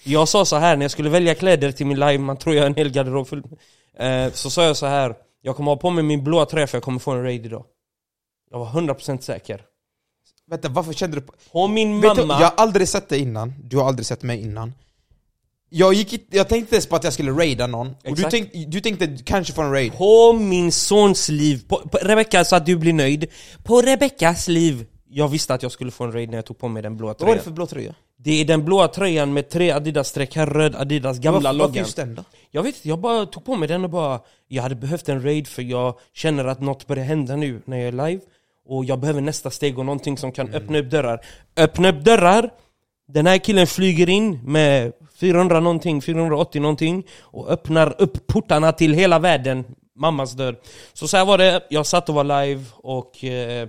[0.04, 2.64] Jag sa så här när jag skulle välja kläder till min live, man tror jag
[2.64, 3.44] har en hel garderob full
[3.98, 6.78] eh, Så sa jag så här Jag kommer ha på mig min blåa tröja för
[6.78, 7.66] jag kommer få en raid idag
[8.52, 9.62] Jag var 100% säker
[10.48, 11.34] Vänta, varför kände du på...
[11.52, 14.24] På min Vet du, mamma jag har aldrig sett dig innan, du har aldrig sett
[14.24, 14.74] mig innan
[15.70, 18.32] Jag, gick, jag tänkte ens på att jag skulle raida någon, och du, Exakt.
[18.32, 19.94] tänk, du tänkte kanske få en raid.
[19.94, 23.26] På min sons liv, på, på Rebecka så att du blir nöjd.
[23.64, 24.86] På Rebeckas liv.
[25.12, 27.08] Jag visste att jag skulle få en raid när jag tog på mig den blåa
[27.08, 27.38] Vad var tröjan.
[27.38, 27.96] det för blå tröja?
[28.18, 31.84] Det är den blåa tröjan med tre Adidas-streck, här röd Adidas gamla varför, varför loggan.
[31.84, 32.24] just den då?
[32.52, 35.24] Jag vet inte, jag bara tog på mig den och bara Jag hade behövt en
[35.24, 38.22] raid för jag känner att något börjar hända nu när jag är live.
[38.68, 41.20] Och jag behöver nästa steg och någonting som kan öppna upp dörrar.
[41.58, 42.50] Öppna upp dörrar!
[43.14, 48.94] Den här killen flyger in med 400 någonting, 480 någonting Och öppnar upp portarna till
[48.94, 49.66] hela världen
[49.96, 50.56] Mammas dörr.
[50.94, 53.68] Så så var det, jag satt och var live och eh,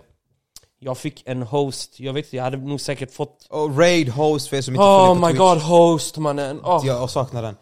[0.78, 4.48] Jag fick en host, jag vet inte, jag hade nog säkert fått Och raid, host
[4.48, 5.38] för er som inte Oh my Twitch.
[5.38, 6.60] god, host mannen!
[6.64, 6.86] Oh.
[6.86, 7.56] Jag saknar den.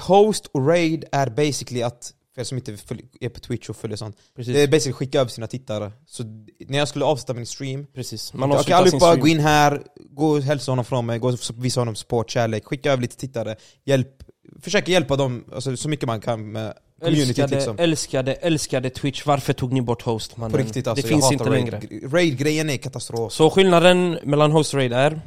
[0.00, 2.72] Host och raid är basically att För er som inte
[3.20, 4.16] är på Twitch och följer sånt.
[4.36, 4.54] Precis.
[4.54, 5.92] Det är basically skicka över sina tittare.
[6.06, 6.22] Så
[6.68, 8.32] när jag skulle avsluta min stream, Precis.
[8.32, 11.38] Man okej sin allihopa gå in här, gå och hälsa honom från mig, gå och
[11.54, 14.22] visa honom support, kärlek, skicka över lite tittare, hjälp,
[14.60, 17.78] försöka hjälpa dem alltså, så mycket man kan med communityt Älskade, liksom.
[17.78, 19.26] älskade, älskade Twitch.
[19.26, 20.52] Varför tog ni bort host mannen?
[20.52, 21.76] På riktigt alltså, det finns inte hatar längre.
[21.76, 22.12] raid.
[22.12, 23.32] Raid-grejen är katastrof.
[23.32, 25.20] Så skillnaden mellan host och raid är?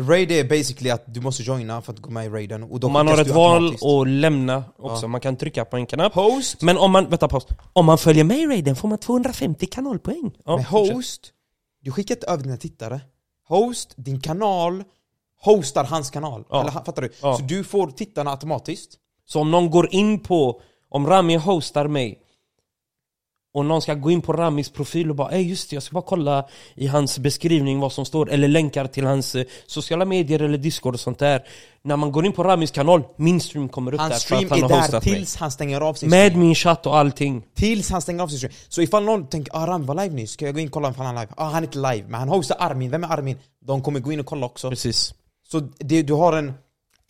[0.00, 2.62] Raid är basically att du måste joina för att gå med i raiden.
[2.62, 5.04] Och då man har ett val att lämna också.
[5.04, 5.08] Ja.
[5.08, 6.14] Man kan trycka på en knapp.
[6.14, 7.46] Host, Men om man, vänta paus.
[7.72, 10.30] Om man följer med i raiden får man 250 kanalpoäng.
[10.44, 10.96] Ja, fortsätt.
[10.96, 11.32] host,
[11.82, 13.00] du skickar inte över dina tittare.
[13.48, 14.84] Host, din kanal,
[15.40, 16.44] hostar hans kanal.
[16.50, 16.60] Ja.
[16.60, 17.12] Eller, fattar du?
[17.22, 17.36] Ja.
[17.36, 18.98] Så du får tittarna automatiskt.
[19.26, 22.22] Så om någon går in på, om Rami hostar mig
[23.56, 25.94] och någon ska gå in på Ramis profil och bara Ey just det, jag ska
[25.94, 30.42] bara kolla i hans beskrivning vad som står Eller länkar till hans eh, sociala medier
[30.42, 31.46] eller discord och sånt där
[31.82, 34.40] När man går in på Ramis kanal, min stream kommer upp där Hans för att
[34.44, 36.40] stream han är har där hostat mig tills han stänger av sin Med stream.
[36.40, 38.52] min chatt och allting Tills han stänger av sin stream.
[38.68, 40.90] Så ifall någon tänker ah Ram var live nyss, ska jag gå in och kolla
[40.90, 41.32] ifall han är live?
[41.36, 43.36] Ah han är inte live, men han hostar Armin, vem är Armin?
[43.66, 44.70] De kommer gå in och kolla också.
[44.70, 45.14] Precis
[45.48, 46.52] Så det, du har en,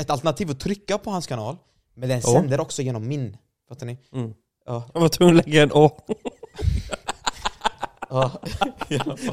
[0.03, 1.57] ett alternativ att trycka på hans kanal,
[1.97, 2.33] men den Ja.
[2.33, 3.37] sänder också genom min.
[3.69, 3.99] Fattar ni?
[4.15, 4.33] Mm.
[4.67, 4.85] Ja.
[4.95, 5.91] Jag var tvungen att lägga en å.
[8.11, 8.31] Ja.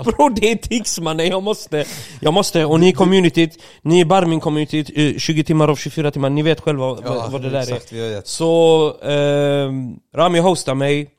[0.06, 1.86] Bro det är tics mannen, jag måste
[2.22, 6.30] Jag måste, och ni i communityt, ni i Barmin-communityt, eh, 20 timmar av 24 timmar,
[6.30, 7.62] ni vet själva vad, vad det där är.
[7.62, 8.28] Exakt, vet.
[8.28, 11.10] Så ehm, Rami hostade mig.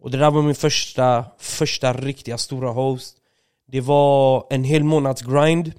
[0.00, 3.16] Och det där var min första, första riktiga stora host.
[3.72, 5.72] Det var en hel månads grind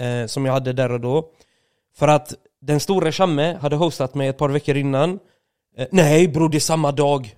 [0.00, 1.24] eh, Som jag hade där och då.
[1.98, 5.18] För att den stora Shamme hade hostat mig ett par veckor innan
[5.78, 7.34] eh, Nej bror det är samma dag.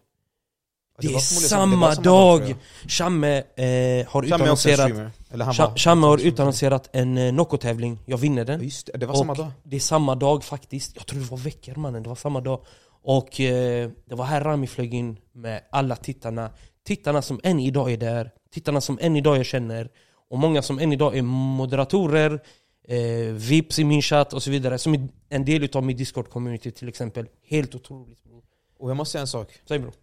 [1.00, 2.46] Det, var är samma, det var dag!
[2.46, 2.56] tror
[2.88, 4.92] Shamme eh, har en utannonserat
[5.30, 5.76] var.
[5.76, 8.62] Shamme har utannonserat en eh, Nocco-tävling, jag vinner den.
[8.62, 9.50] Just det, det var och samma dag.
[9.62, 12.60] Det är samma dag faktiskt, jag tror det var veckor mannen, det var samma dag.
[13.02, 16.50] Och eh, det var här Rami flög in med alla tittarna.
[16.86, 19.88] Tittarna som än idag är där, tittarna som än idag jag känner.
[20.30, 22.40] Och många som än idag är moderatorer
[22.84, 26.70] eh, Vips i min chatt och så vidare Som är en del utav min discord-community
[26.70, 28.44] till exempel Helt otroligt bror
[28.78, 29.60] Och jag måste säga en sak.
[29.68, 29.94] Säg bror,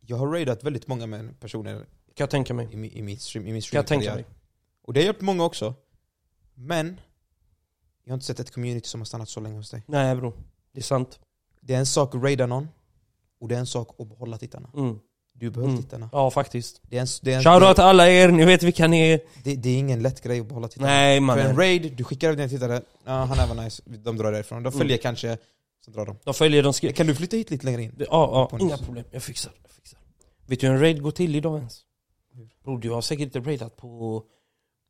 [0.00, 1.86] Jag har raidat väldigt många med personer
[2.18, 2.68] kan jag tänka mig?
[2.72, 4.24] i min, i min, stream, i min Kan jag tänka mig?
[4.82, 5.74] Och det har hjälpt många också.
[6.54, 7.00] Men,
[8.04, 9.82] jag har inte sett ett community som har stannat så länge hos dig.
[9.86, 10.32] Nej bror,
[10.72, 11.20] det är sant
[11.60, 12.68] Det är en sak att raida någon,
[13.40, 14.70] och det är en sak att behålla tittarna.
[14.74, 14.98] mm.
[15.40, 15.82] Du behöver Mm.
[15.82, 16.08] tittarna.
[16.12, 18.86] Ja faktiskt Det är, en, det, är en, Shoutout till alla er, ni vet vilka
[18.86, 20.88] ni är det, det är ingen lätt grej att behålla tittarna.
[20.88, 24.16] Nej För en raid, du skickar över dina tittare, ja han är väl nice, de
[24.16, 24.62] drar därifrån.
[24.62, 25.38] De följer kanske,
[25.84, 26.16] så drar de.
[26.24, 27.94] de följer, de skriver Kan du flytta hit lite längre in?
[27.98, 29.04] Ja, ja, inga problem.
[29.10, 29.52] Jag fixar.
[29.62, 29.98] Jag fixar.
[30.46, 31.80] Vet du hur en raid går till idag ens?
[32.64, 34.22] Bror du har säkert inte raidat på...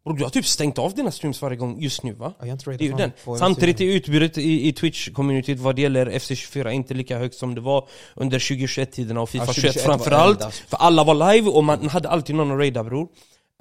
[0.08, 2.34] Bror du har typ stängt av dina streams varje gång just nu va?
[2.38, 3.38] Ja, jag raidat Det är ju den.
[3.38, 7.60] Samtidigt är utbudet i, i Twitch-communityt vad det gäller FC24 inte lika högt som det
[7.60, 10.54] var under 2021-tiderna och Fifa Ja, 21 2021 var framförallt.
[10.54, 13.08] För alla var live och man hade alltid någon att raida bror.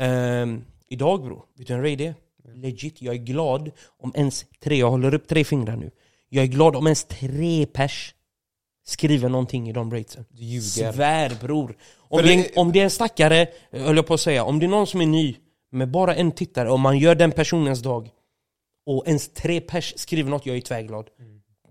[0.01, 2.15] Ehm, idag bror, vet du en raid är?
[2.55, 5.91] Legit, jag är glad om ens tre, jag håller upp tre fingrar nu.
[6.29, 8.13] Jag är glad om ens tre pers
[8.87, 10.25] skriver någonting i de raidsen.
[10.61, 11.77] Svär bror.
[11.97, 14.59] Om det, är om det är en stackare, eh, höll jag på att säga, om
[14.59, 15.35] det är någon som är ny
[15.71, 18.09] med bara en tittare och man gör den personens dag
[18.85, 21.05] och ens tre pers skriver något, jag är tvärglad.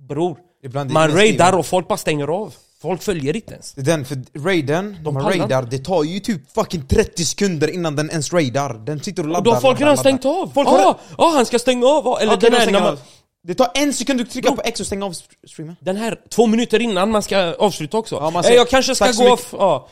[0.08, 2.54] Bror, Ibland man raidar och folk bara stänger av.
[2.82, 3.72] Folk följer inte ens.
[3.72, 7.74] Det är den, för raiden, de man raidar, det tar ju typ fucking 30 sekunder
[7.74, 8.74] innan den ens raidar.
[8.74, 9.38] Den sitter och laddar.
[9.38, 10.32] Och då har folk redan stängt av.
[10.46, 12.08] Folk Folk har- ah, ah, han ska stänga av.
[12.08, 12.98] ah, Eller Okej, den, de här, när man.
[13.42, 15.14] Det tar en sekund att trycka på X och stänga av
[15.46, 15.76] streamen.
[15.80, 18.14] den här, två minuter innan man ska avsluta också.
[18.14, 19.60] Ja, man Eh, jag kanske ska "Tack så gå mycket." av.
[19.60, 19.88] Ja.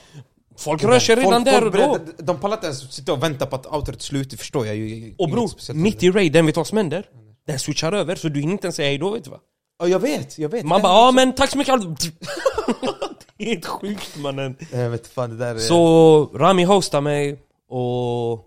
[0.57, 2.23] Folk rör sig redan Folk- där folk och då.
[2.25, 5.15] De pallar inte ens sitta och vänta på att outrot slut, det förstår jag ju.
[5.19, 7.07] Och bror, mitt i raiden, vet du vad som händer?
[7.47, 9.41] Den switchar över så du hinner inte ens säga hejdå vet du va?
[9.79, 10.65] Ja jag vet, jag vet.
[10.65, 11.75] Man bara ja men tack så mycket
[13.37, 15.59] Det är helt sjukt mannen Jag vet fan det där är...
[15.59, 17.39] Så Rami hostade mig
[17.69, 18.45] och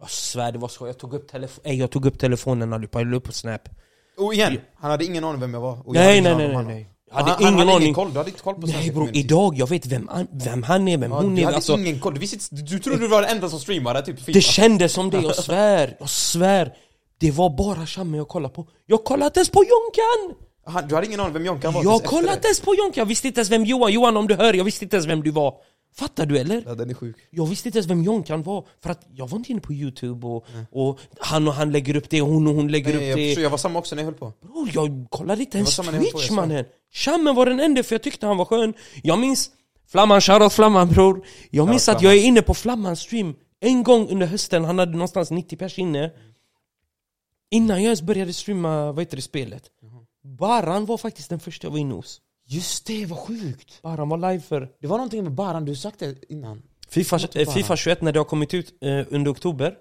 [0.00, 2.98] Jag svär det var så, jag tog upp, telefo- Ey, jag tog upp telefonen allihopa,
[3.00, 3.68] jag la upp på snap
[4.18, 5.78] Och igen, han hade ingen aning vem jag var.
[5.86, 6.90] Nej nej nej nej.
[7.10, 7.82] Jag hade han, ingen han hade aning.
[7.82, 10.62] ingen koll, du hade inte koll på Nej bror, idag, jag vet vem, han- vem
[10.62, 12.78] han är, vem Ja, hon du är hade alltså, ingen koll, du, visste, inte- du
[12.78, 14.32] trodde du var den enda som streamade typ FIFA.
[14.32, 16.72] Det kändes som det, jag svär, jag svär.
[17.20, 18.66] Det var bara Shamme jag kollade på.
[18.86, 20.36] Jag kollade inte ens på Jonkan!
[20.66, 23.06] Han, du hade ingen aning vem Jonkan var Jag kollade inte ens på Jonkan, jag
[23.06, 25.30] visste inte ens vem Johan, Johan om du hör, jag visste inte ens vem du
[25.30, 25.54] var
[25.98, 26.62] Fattar du eller?
[26.66, 27.16] Ja den är sjuk.
[27.30, 30.26] Jag visste inte ens vem Jonkan var, för att jag var inte inne på youtube
[30.26, 33.08] och, och han och han lägger upp det, och hon och hon lägger Nej, upp
[33.08, 33.26] jag, det.
[33.28, 34.32] förstår, jag var samma också när jag höll på.
[34.40, 36.64] Bror, jag kollade inte ens på, Twitch mannen.
[36.92, 38.74] Shamme var den enda för jag tyckte han var skön.
[39.02, 39.50] Jag minns
[39.88, 41.26] Flamman, shoutout Flamman bror.
[41.50, 44.92] Jag minns att jag är inne på Flammans stream En gång under hösten, han hade
[44.92, 46.10] någonstans 90 pers inne.
[47.50, 49.62] Innan jag ens började streama, vad heter det, spelet.
[50.24, 53.82] Baran var faktiskt den första jag var inne hos Just det, vad sjukt!
[53.82, 56.62] Baran var live för Det var någonting med Baran, du sagt det innan.
[56.88, 57.76] Fifa, eh, Fifa Baran.
[57.76, 59.74] 21 när det har kommit ut eh, under oktober.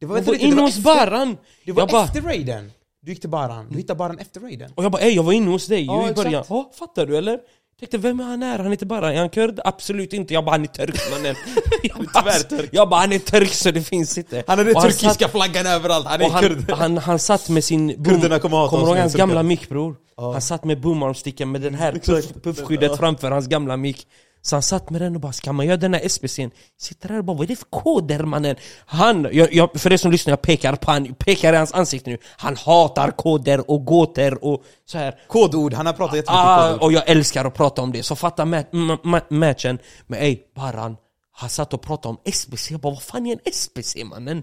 [0.00, 1.36] Det var riktigt- inne hos Baran!
[1.64, 2.72] Det var Jag bara- efter raiden.
[3.02, 4.72] Du gick till Baran, du hittade Baran efter raiden.
[4.74, 6.44] Och jag bara ey jag var inne hos dig ju Ja, i början.
[6.48, 7.40] Ja, fattar du eller?
[7.80, 8.58] Tänkte vem är han är?
[8.58, 9.60] Han heter bara, är han kurd?
[9.64, 11.34] Absolut inte, jag bara han är turk mannen.
[11.82, 12.68] Tyvärr turk.
[12.72, 14.44] Jag bara han är turk så det finns inte.
[14.46, 16.70] Han hade Och turkiska satt- flaggan överallt, han är han, kurd.
[16.70, 19.42] han, han satt med sin boom, Kurderna kommer hata kommer oss du ihåg hans gamla
[19.42, 19.96] mick bror?
[20.16, 24.06] Han satt med boomarmsticken med den här puff, puffskyddet framför hans gamla mick
[24.42, 27.18] Så han satt med den och bara 'Ska man göra den här SBC'n?' Sitter där
[27.18, 30.32] och bara 'Vad är det för koder mannen?' Han, jag, jag, för er som lyssnar,
[30.32, 34.64] jag pekar på han, pekar i hans ansikte nu Han hatar koder och gåtor och
[34.86, 35.14] så här.
[35.28, 36.82] Kodord, han har pratat jättemycket Ah, kodord.
[36.82, 40.38] och jag älskar att prata om det, så fatta ma ma ma matchen Men ey,
[40.54, 40.96] Baran
[41.32, 44.42] Han satt och pratade om SBC, jag bara vad fan är en SBC mannen?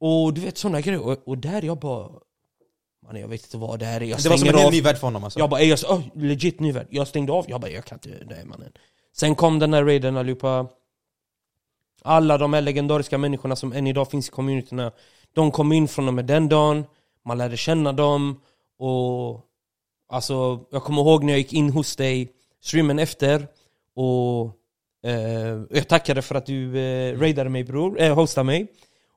[0.00, 2.08] och du vet såna grejer, och, och där jag bara
[3.06, 4.72] Man jag vet inte vad det här är, jag Det var som en av.
[4.72, 5.38] ny värld för honom alltså.
[5.38, 8.24] Jag bara jag, oh, legit ny värld, jag stängde av, jag bara jag kan inte,
[8.26, 8.72] nej mannen.
[9.16, 10.66] Sen kom den här raiden allihopa.
[12.02, 14.92] Alla de här legendariska människorna som än idag finns i communityna
[15.32, 16.84] De kom in från och med den dagen.
[17.24, 18.40] Man lärde känna dem.
[18.78, 19.48] Och
[20.12, 23.46] Alltså, jag kommer ihåg när jag gick in hos dig streamen efter.
[23.94, 24.50] Och
[25.08, 28.66] eh, jag tackade för att du eh, raidade mig bror, eh, hostade mig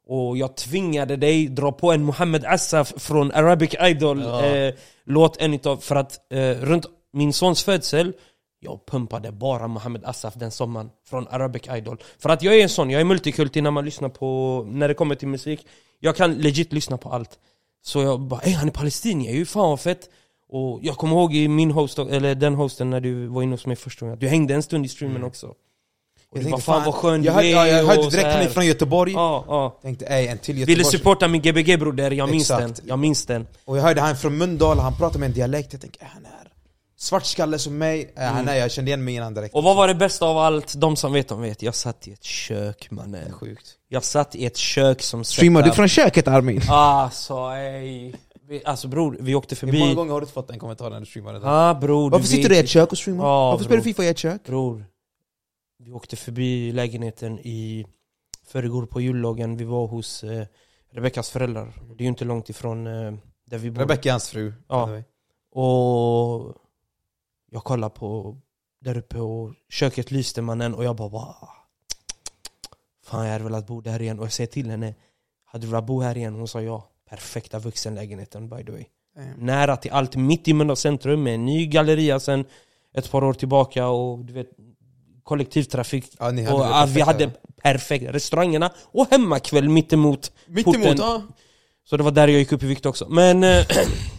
[0.08, 4.46] och jag tvingade dig dra på en Mohammed Assaf från Arabic Idol Ja.
[4.46, 4.74] eh,
[5.06, 8.14] låt en utav, för att eh, runt min sons födsel
[8.60, 11.98] jag pumpade bara Mohammed Assaf den sommaren från Arabic Idol.
[12.20, 14.94] För att jag är en sån, jag är multikulti när man lyssnar på, när det
[14.94, 15.68] kommer till musik.
[16.00, 17.40] Jag kan legit lyssna på allt.
[17.82, 20.10] Så jag bara ey han är palestinier, ju fan vad fett.
[20.50, 23.66] Och jag kommer ihåg i min host, eller den hosten när du var inne hos
[23.66, 25.48] mig första gången, du hängde en stund i streamen också.
[25.48, 25.56] Och
[26.34, 28.42] Jag du bara tänkte, fan vad skön jag hörde, är ja, jag hörde direkt han
[28.42, 29.14] är från Göteborg.
[29.14, 30.92] Ja, ja Tänkte ey, en till Ville Göteborgs...
[30.92, 32.76] supporta min Gbg broder, jag minns Exakt.
[32.76, 35.74] den, jag minns den Och jag hörde han från Mölndal, han pratar med en dialekt,
[35.74, 36.32] jag tänkte, är han är
[36.98, 38.14] svartskalle som mig?
[38.18, 39.54] Äh, han är, jag kände igen mig innan direkt.
[39.54, 39.60] Mm.
[39.60, 40.74] Och vad var det bästa av allt?
[40.78, 43.74] De som vet, de vet Jag satt i ett kök mannen Sjukt.
[43.90, 46.62] Jag satt i ett kök som Streamar du från köket Armin?
[46.70, 48.14] Alltså ey
[48.50, 51.00] Vi- Alltså bror, vi åkte Hur många förbi gånger har du fått den kommentaren när
[51.00, 51.40] du streamade?
[51.44, 53.26] ah, bror, Varför sitter du i ett kök och streamar?
[53.26, 53.84] Ja, Varför spelar du.
[53.84, 54.44] FIFA i ett kök?
[54.46, 54.86] Bror,
[55.86, 57.86] vi åkte förbi lägenheten i
[58.44, 60.48] förrgår på julloggen, vi var hos eh,
[60.90, 61.74] Rebeckas föräldrar.
[61.88, 63.14] Det är ju inte långt ifrån eh,
[63.46, 63.92] där vi bor.
[63.92, 64.54] Är hans fru.
[64.68, 65.02] Ja.
[65.52, 66.56] Och
[67.52, 68.38] jag kollar på
[68.82, 71.36] där uppe och köket lyste mannen och jag bara wow.
[73.04, 74.96] Fan jag hade velat bo där igen och jag säger till henne
[75.46, 76.36] Hade du velat bo här igen?
[76.36, 76.90] Hon sa ja.
[77.10, 78.86] Perfekta vuxenlägenheten by the way.
[79.16, 79.46] Damn.
[79.46, 82.46] Nära till allt, mitt i Mölndals centrum med en ny galleria sen
[82.94, 84.50] ett par år tillbaka och du vet
[85.26, 86.06] kollektivtrafik.
[86.20, 87.30] Ja, ni hade och vi hade
[87.62, 90.98] perfekt restaurangerna och hemmakväll mittemot Mittemot, porten.
[90.98, 91.22] ja.
[91.90, 93.08] Så det var där jag gick upp i vikt också.
[93.10, 93.44] Men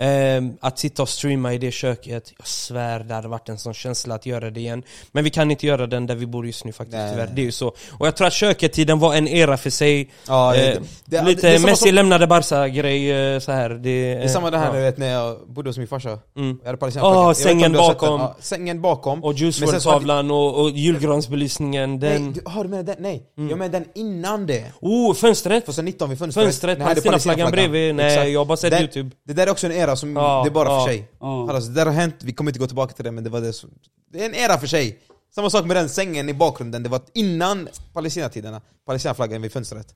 [0.00, 3.74] ehm, att sitta och streama i det köket, jag svär det hade varit en sån
[3.74, 4.82] känsla att göra det igen.
[5.12, 7.10] Men vi kan inte göra den där vi bor just nu faktiskt Nej.
[7.12, 7.30] tyvärr.
[7.34, 7.68] Det är ju så.
[7.98, 10.10] Och jag tror att köket-tiden var en era för sig.
[10.28, 13.70] Ja, det- Eh, det- Lite det Messi som- lämnade Barca-grej eh, så här.
[13.70, 14.80] Det, Det är samma det här ja.
[14.80, 16.18] vet när jag bodde hos min farsa.
[16.36, 16.58] Mm.
[16.64, 18.20] Jag hade inte om sängen bakom.
[18.20, 19.24] Ja, sängen bakom.
[19.24, 22.00] Och ljusvårdstavlan och, och julgransbelysningen.
[22.00, 22.24] Den...
[22.24, 22.96] Nej, du, har du med den?
[22.98, 24.64] Nej, jag med den innan det.
[24.80, 25.64] Oh, fönstret!
[25.66, 26.44] 2019 vid fönstret.
[26.46, 27.94] Fönstret, Palestinaflaggan bredvid.
[27.94, 29.10] Nej, jag har bara sett Den- youtube.
[29.26, 31.08] Det där är också en era som, Ja, det är bara ja, för sig.
[31.20, 31.52] ja.
[31.52, 33.40] Alltså, det där har hänt, vi kommer inte gå tillbaka till det men det var
[33.40, 33.70] det som,
[34.12, 34.98] Det är en era för sig.
[35.34, 38.60] Samma sak med den sängen i bakgrunden, det var innan Palestinatiderna.
[38.86, 39.94] Palestinaflaggan vid fönstret.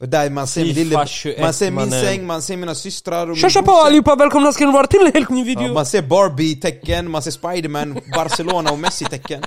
[0.00, 3.30] Och där man ser, min lille, 21, man ser min säng, man ser mina systrar
[3.30, 5.62] och Tja tja på allihopa, välkomna ska ni vara till en helt ny video!
[5.66, 9.42] Ja, man ser Barbie-tecken, man ser Spiderman, Barcelona och Messi-tecken.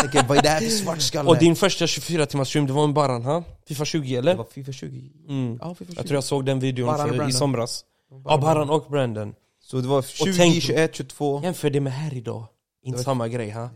[0.00, 1.28] Tänker, vad är det här för svartskalle?
[1.28, 3.44] Och din första 24 timmars stream, det var en Baran ha?
[3.68, 4.32] Fifa 20 eller?
[4.32, 5.10] Det var FIFA 20.
[5.28, 5.58] Mm.
[5.60, 5.96] Ja, FIFA 20.
[5.96, 7.84] Jag tror jag såg den videon för, i somras.
[8.24, 9.34] Ja, Baran och Brandon.
[9.60, 11.40] Så det var 20, tänk- 21, 22.
[11.44, 12.46] Jämför det med här idag.
[12.82, 13.70] Inte var- samma grej ha?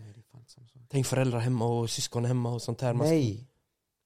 [0.91, 2.95] Tänk föräldrar hemma och syskon hemma och sånt här.
[2.95, 3.49] Nej.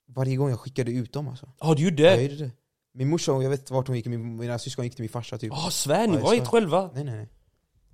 [0.08, 1.48] Varje gång jag skickade ut dem alltså.
[1.60, 2.22] Ja du gjorde Jag det?
[2.22, 2.50] gjorde det.
[2.94, 5.38] Min morsa, jag vet inte vart hon gick, min, mina syskon gick till min farsa
[5.38, 5.52] typ.
[5.54, 6.90] Ja svär, ni Ja, jag var inte själva.
[6.94, 7.28] Nej nej nej.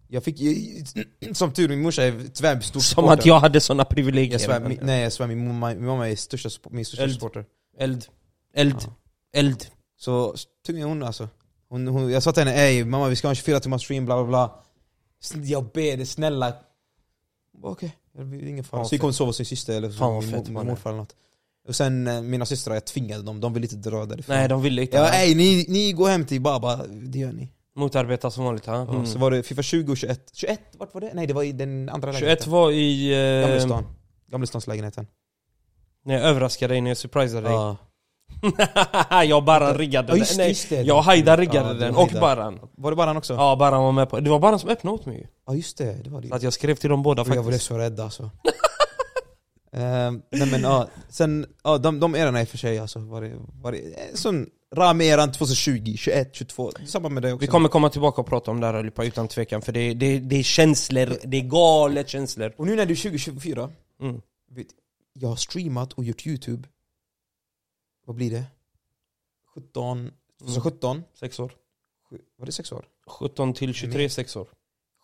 [0.08, 0.40] Jag fick,
[1.32, 3.12] som tur min morsa är tyvärr stor Som supporter.
[3.20, 4.32] att jag hade såna privilegier.
[4.32, 7.12] jag svär, min, Nej jag svär, min mamma, min mamma är största, min största Eld.
[7.14, 7.44] supporter.
[7.78, 8.06] Eld.
[8.54, 8.76] Eld.
[8.80, 8.94] Ja.
[9.32, 9.66] Eld.
[9.96, 10.34] Så
[10.66, 11.28] tur är hon alltså.
[11.72, 14.04] Hon, hon, jag sa till henne ey mamma vi ska ha en 24 timmars stream
[14.04, 14.62] bla bla bla.
[15.44, 16.52] Jag ber dig snälla.
[17.62, 18.84] Okej, det blir ingen fara.
[18.84, 21.00] Så gick hon och sov hos sin syster eller vad min, fett, min morfar eller
[21.00, 21.14] något.
[21.68, 24.36] Och sen eh, mina systrar, jag tvingade dem, de ville inte dra därifrån.
[24.36, 24.96] Nej de ville inte.
[24.96, 27.48] Ja, ey, ni, ni går hem till Baba, det gör ni.
[27.76, 28.76] Motarbeta som vanligt ha?
[28.76, 29.06] Mm.
[29.06, 30.30] Så var det Fifa 20 och 21.
[30.32, 31.10] 21, vart var det?
[31.14, 32.52] Nej det var i den andra 21 lägenheten.
[32.52, 33.12] var i...
[33.12, 33.84] Eh, Gamlestan.
[34.26, 35.06] Gamlestanslägenheten.
[36.04, 37.52] när jag överraskade dig, när jag surprisade dig.
[37.52, 37.76] Ja.
[39.28, 40.36] jag och Baran riggade Ja, den.
[40.36, 40.82] Nej, just det.
[40.82, 41.94] jag och Haidar riggade Ja, du den.
[41.96, 42.08] och.
[42.20, 42.60] Baran.
[42.76, 43.34] Var det bara han också?
[43.34, 44.30] Ja, Baran var med på det.
[44.30, 45.28] var Baran som öppnade åt mig.
[45.46, 47.42] Ja just det, det var det Så att jag skrev till dem båda Jag blev
[47.42, 47.64] faktiskt.
[47.64, 48.30] så rädd alltså.
[49.76, 53.22] Ehm, nej men ja, sen, ja de, de erorna i och för sig alltså, var
[53.22, 57.40] det, var det, en sån Ram-eran 2020, 21, 22, samma med det också.
[57.40, 60.18] Vi kommer komma tillbaka och prata om det här allihopa utan tvekan, för det, det,
[60.18, 62.52] det är känslor, det är galet känslor.
[62.58, 63.70] Och nu när det är 2024,
[64.02, 64.20] Mm.
[64.50, 64.66] vet,
[65.14, 66.68] jag har streamat och gjort youtube,
[68.06, 68.44] vad blir det?
[69.54, 71.02] 17, 2017?
[71.20, 71.52] Sex år.
[72.10, 72.84] Sju- Var det 6 år?
[73.06, 74.48] 17 till 23, sex år.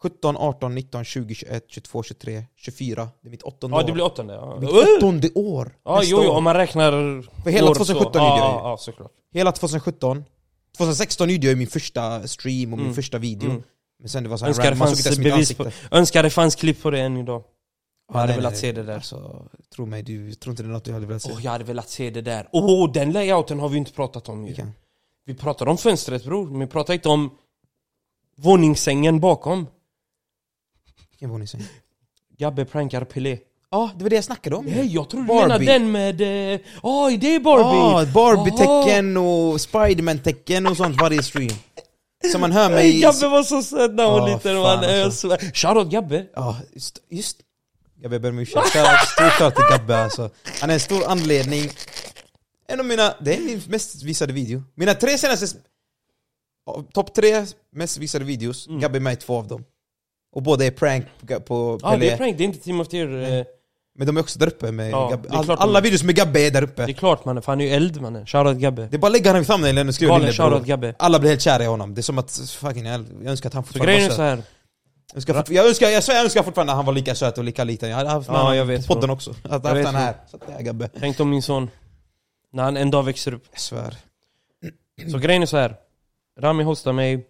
[0.02, 3.08] 17, 18, 19, 20, 21, 22, 23, 24.
[3.20, 3.86] Det är mitt åttonde Ja, år.
[3.86, 4.34] det blir åttonde.
[4.34, 4.76] Ja, Mitt Uh!
[4.96, 5.76] åttonde år!
[5.84, 6.92] ja jo, jo, om man räknar
[7.42, 8.18] För hela år 2017 så.
[8.18, 9.12] gjorde ja, jag ja, ja, såklart.
[9.32, 10.24] Hela 2017.
[10.76, 12.94] 2016 gjorde jag min första stream och min Mm.
[12.94, 13.50] första video.
[13.50, 13.62] Mm.
[13.98, 16.30] Men sen det var så här Önskar det random, fanns mitt bevis på, önskar det
[16.30, 17.44] fanns klipp på det än idag.
[18.08, 18.60] Jag Ja, hade nej, velat nej.
[18.60, 18.94] se det där.
[18.94, 19.42] Alltså,
[19.74, 21.32] tro mig, du tror inte det är något du hade velat se.
[21.32, 22.48] Åh, jag hade velat se det där.
[22.52, 24.46] Åh, oh, den layouten har vi inte pratat om ju.
[24.46, 24.72] Vilken?
[25.24, 27.30] Vi pratar om fönstret bror, men vi pratar inte om
[28.36, 29.66] våningssängen bakom.
[31.10, 31.62] Vilken våningssäng?
[32.38, 33.38] Gabbe prankar Pelé.
[33.70, 34.64] Ja, det var det jag snackade om.
[34.64, 36.20] Nej, jag tror du menar den med...
[36.54, 37.64] eh, Oj, det är Barbie!
[37.64, 41.50] Ah, Barbie-tecken och Spiderman-tecken och sånt varje stream.
[42.32, 43.00] Som man hör mig...
[43.00, 45.52] Gabbe var så söt när hon var Ja, liten.
[45.54, 46.26] Shoutout Gabbe!
[46.34, 47.02] Ja, just...
[47.10, 47.36] just.
[48.02, 48.66] Gabbe, jag ber om ursäkt.
[48.68, 50.30] Stort shoutout till Gabbe alltså.
[50.60, 51.70] Han är en stor anledning.
[52.68, 53.14] En av mina...
[53.20, 54.62] Det är min mest visade video.
[54.74, 55.58] Mina tre senaste...
[56.92, 58.80] Topp tre mest visade videos, Mm.
[58.80, 59.64] Gabbe är med i två av dem.
[60.36, 62.88] Och båda är prank på, på Ja, det är prank, det är inte Team of
[62.88, 63.38] Tear.
[63.38, 63.44] eh,
[63.98, 65.28] Men de är också där uppe med Ja, Gabbe.
[65.28, 66.86] det All, alla de- videos med Gabbe är där uppe.
[66.86, 68.26] Det är klart mannen, för han är ju eld mannen.
[68.26, 68.88] Shoutout Gabbe.
[68.90, 70.50] Det är bara att lägga honom i thumbnailen och skriva Galen lillebror.
[70.50, 70.94] shoutout Gabbe.
[70.98, 71.94] Alla blir helt kära i honom.
[71.94, 74.42] Det är som att, fucking, jag önskar att han Så fortfarande grejen är så här.
[75.14, 77.44] Jag önskar, jag, önskar, jag, svär, jag önskar fortfarande att han var lika söt och
[77.44, 77.88] lika liten.
[77.90, 79.14] Jag hade haft med Ja, jag vet, på podden bro.
[79.14, 79.30] också.
[79.30, 80.14] Att Jag haft han här.
[80.30, 80.88] Så att det är Gabbe.
[81.00, 81.70] Tänk om min son,
[82.52, 83.44] när han en dag växer upp.
[83.50, 83.94] Jag svär.
[85.12, 85.76] Så grejen är så här.
[86.40, 87.26] Rami hostar mig,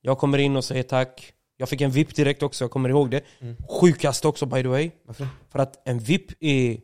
[0.00, 1.32] jag kommer in och säger tack.
[1.56, 3.22] Jag fick en VIP direkt också, jag kommer ihåg det.
[3.40, 3.56] Mm.
[3.80, 4.90] Sjukast också by the way.
[5.06, 5.28] Varför?
[5.52, 6.78] För att en VIP är...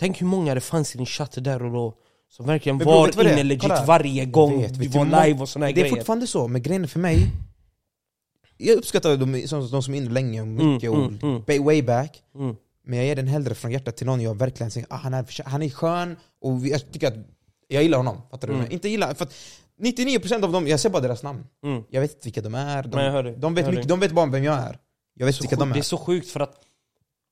[0.00, 1.94] Tänk hur många det fanns i din chatt där och då.
[2.30, 5.72] Som verkligen Men var inne legit varje gång vet, vi var live och såna här
[5.72, 5.96] Det är grejer.
[5.96, 7.30] fortfarande så, men grejen för mig
[8.62, 11.64] Jag uppskattar de, som, de som är inne länge och mycket Mm, och mm, mm.
[11.64, 12.56] way back Mm.
[12.84, 15.48] Men jag ger den hellre från hjärtat till någon jag verkligen säger ah, han, är,
[15.48, 17.14] han är skön och jag tycker att
[17.68, 18.54] jag gillar honom, fattar du?
[18.54, 18.66] Mm.
[18.72, 19.34] Inte gillar, för att
[19.80, 21.82] 99% av dem, jag ser bara deras namn Mm.
[21.90, 23.34] Jag vet inte vilka de är, de, Men jag hör dig.
[23.38, 24.78] de, vet, mycket, de vet bara vem jag är
[25.14, 26.54] Jag vet Så vilka sjukt- de Det är är så sjukt för att...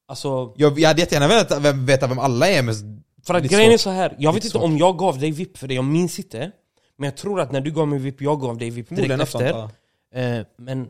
[0.08, 0.54] Alltså...
[0.56, 2.74] jag, jag hade jättegärna velat veta vem alla är men
[3.22, 3.80] För att grejen är svårt.
[3.80, 4.16] så här.
[4.18, 6.50] jag vet inte om jag gav dig VIP för det, jag minns inte.
[6.96, 9.28] Men jag tror att när du gav mig VIP, jag gav dig VIP direkt något
[9.28, 9.70] sånt, efter.
[10.14, 10.20] ja.
[10.20, 10.88] Eh, men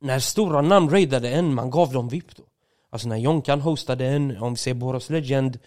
[0.00, 2.42] när stora namn raidade en, man gav dem VIP då.
[2.92, 5.58] Alltså när Jonkan hostade en, om vi säger Boros Legend,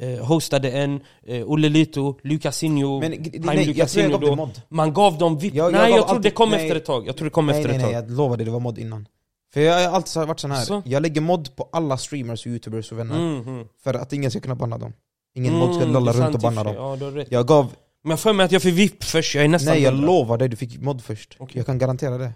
[0.00, 4.36] eh, hostade en, eh, Olle Lito, Lucasinho, Men nej, Lucasinho då.
[4.36, 5.54] mod Man gav dem VIP.
[5.54, 6.62] Jag- jag nej jag tror det kom nej.
[6.64, 7.06] efter ett tag.
[7.08, 8.02] Jag tror det kom Nej efter nej ett nej, tag.
[8.04, 9.08] jag lovade det var mod innan
[9.54, 10.82] För jag har alltid varit sån här, Så?
[10.84, 13.66] jag lägger mod på alla streamers och youtubers och vänner Mm, mm.
[13.84, 14.92] För att ingen ska kunna banna dem
[15.34, 17.24] Ingen Mm, mod ska lolla sant runt och banna för dem Ja.
[17.30, 17.72] Jag gav,
[18.04, 20.38] Men jag får mig att jag fick VIP först, jag är nästan nej jag lovar
[20.38, 21.56] dig, du fick mod först Okej.
[21.58, 22.32] Jag kan garantera det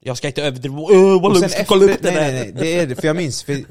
[0.00, 2.78] Jag ska inte överdriva, öh walla vi ska kolla upp det nej, nej, nej, det
[2.78, 3.64] är det, för jag minns, för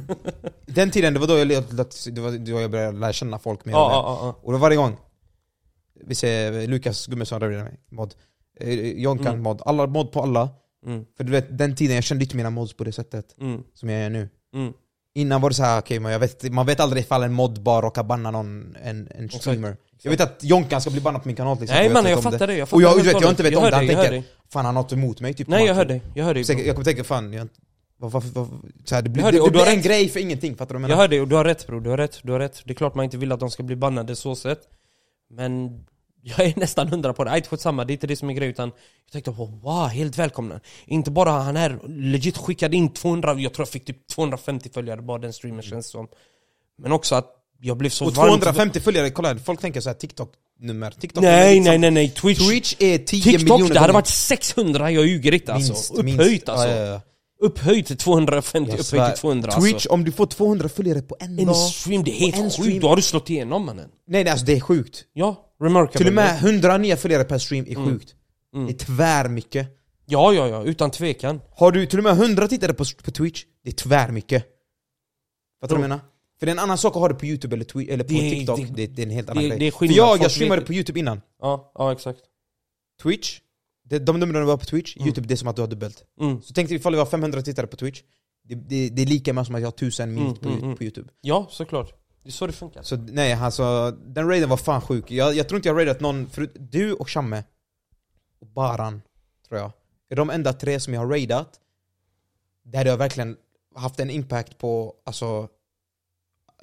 [0.65, 3.73] den tiden det var då jag, det var då jag började lära känna folk mer
[3.73, 3.85] och mer.
[3.95, 4.97] ja, ja, Och då varje gång,
[6.05, 8.15] vi säger Lukas Gummesson röjde mig, mod,
[8.59, 9.41] eh, Jonkan Mm.
[9.43, 10.49] mod, alla mod på alla.
[10.85, 13.63] Mm, För du vet, den tiden jag kände inte mina mods på det sättet mm,
[13.73, 14.73] som jag gör nu mm.
[15.17, 17.81] Innan var det så här, okej jag vet, man vet aldrig ifall en mod bara
[17.81, 21.35] råkar banna någon, en, en streamer Jag vet att Jonkan ska bli bannad på min
[21.35, 23.13] kanal till exempel Nej mannen jag om fattar det, jag fattar Och jag, vet, jag
[23.13, 23.29] hållet.
[23.29, 24.23] inte vet Jag om det, han jag tänker.
[24.53, 26.75] Fan han har något emot mig typ Nej jag hör dig, jag hör dig jag
[26.75, 27.47] kommer tänka fan, jag,
[27.97, 28.23] vad, vad,
[28.85, 29.85] så här, det blir, Jag det, det du har blir en rätt.
[29.85, 31.01] grej för ingenting, fattar du vad jag Jag menar?
[31.03, 32.75] hör dig och du har rätt bro, du har rätt, du har rätt Det är
[32.75, 34.59] klart man inte vill att de ska bli bannade så sett
[35.29, 35.83] Men
[36.27, 38.33] jag är nästan hundra på det, Nej, inte samma, det är inte det som är
[38.33, 38.71] grejen utan
[39.05, 43.53] Jag tänkte på wow, helt välkomna Inte bara han här legit skickade in 200, jag
[43.53, 46.07] tror jag fick typ 250 följare bara den streamen känns som
[46.77, 49.95] Men också att jag blev så Och varmt 250 följare, kolla folk tänker så här
[49.95, 53.93] TikTok-nummer TikTok Nej nej nej nej, Twitch, Twitch är 10 TikTok miljoner det hade gånger.
[53.93, 56.49] varit 600, jag ljuger inte alltså minst, Upphöjt minst.
[56.49, 57.01] alltså Ja, ja, ja.
[57.39, 59.89] Upphöjt till 250, Jag upphöjt till 200 Twitch, alltså.
[59.89, 62.67] om du får 200 följare på en, En dag stream, det är helt stream.
[62.71, 63.89] sjukt, då har du slått igenom mannen.
[64.07, 65.03] Nej nej alltså det är sjukt.
[65.13, 65.97] Ja, remarkable.
[65.97, 67.85] Till och med 100 nya följare per stream är Mm.
[67.85, 68.15] sjukt.
[68.67, 69.67] Det är tvärmycket
[70.07, 71.41] Ja, ja, ja, utan tvekan.
[71.55, 74.49] Har du till och med 100 tittare på, på Twitch, det är tvärmycket Fattar
[75.61, 75.81] du vad jag Bro.
[75.81, 75.99] menar?
[76.39, 78.13] För det är en annan sak att ha det på youtube eller, twi- eller på
[78.13, 79.59] Det TikTok, det- det, det är en helt annan det- grej.
[79.59, 81.21] det är För skillnad, jag, folk jag streamade på youtube innan.
[81.41, 82.19] Ja, ja exakt.
[83.03, 83.39] Twitch,
[83.89, 86.03] det, de numren du har på Twitch, youtube det är som att du har dubbelt
[86.21, 86.41] Mm.
[86.41, 88.01] Så tänk dig ifall vi har 500 tittare på Twitch
[88.43, 90.63] Det, det, det är lika med som att jag har 1000 minst Mm, på, mm,
[90.63, 90.77] mm.
[90.77, 91.93] på youtube Ja, såklart.
[92.23, 92.81] Det är så det funkar.
[92.81, 95.11] Så nej, alltså den raiden var fan sjuk.
[95.11, 97.43] Jag, jag tror inte jag raidat någon, förut, du och Shamme
[98.39, 99.01] och Baran,
[99.47, 99.71] tror jag.
[100.09, 101.59] är de enda tre som jag har raidat
[102.63, 103.37] där har verkligen
[103.75, 105.47] haft en impact på, alltså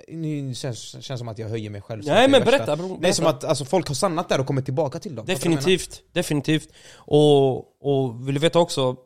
[0.09, 2.03] nu känns, känns som att jag höjer mig själv.
[2.07, 2.77] Nej men är berätta värsta.
[2.77, 2.99] bror.
[3.01, 3.39] Nej, som berätta.
[3.39, 5.27] att alltså, folk har stannat där och kommit tillbaka till dem.
[5.27, 6.69] Definitivt, definitivt.
[6.95, 8.97] Och, och vill du veta också,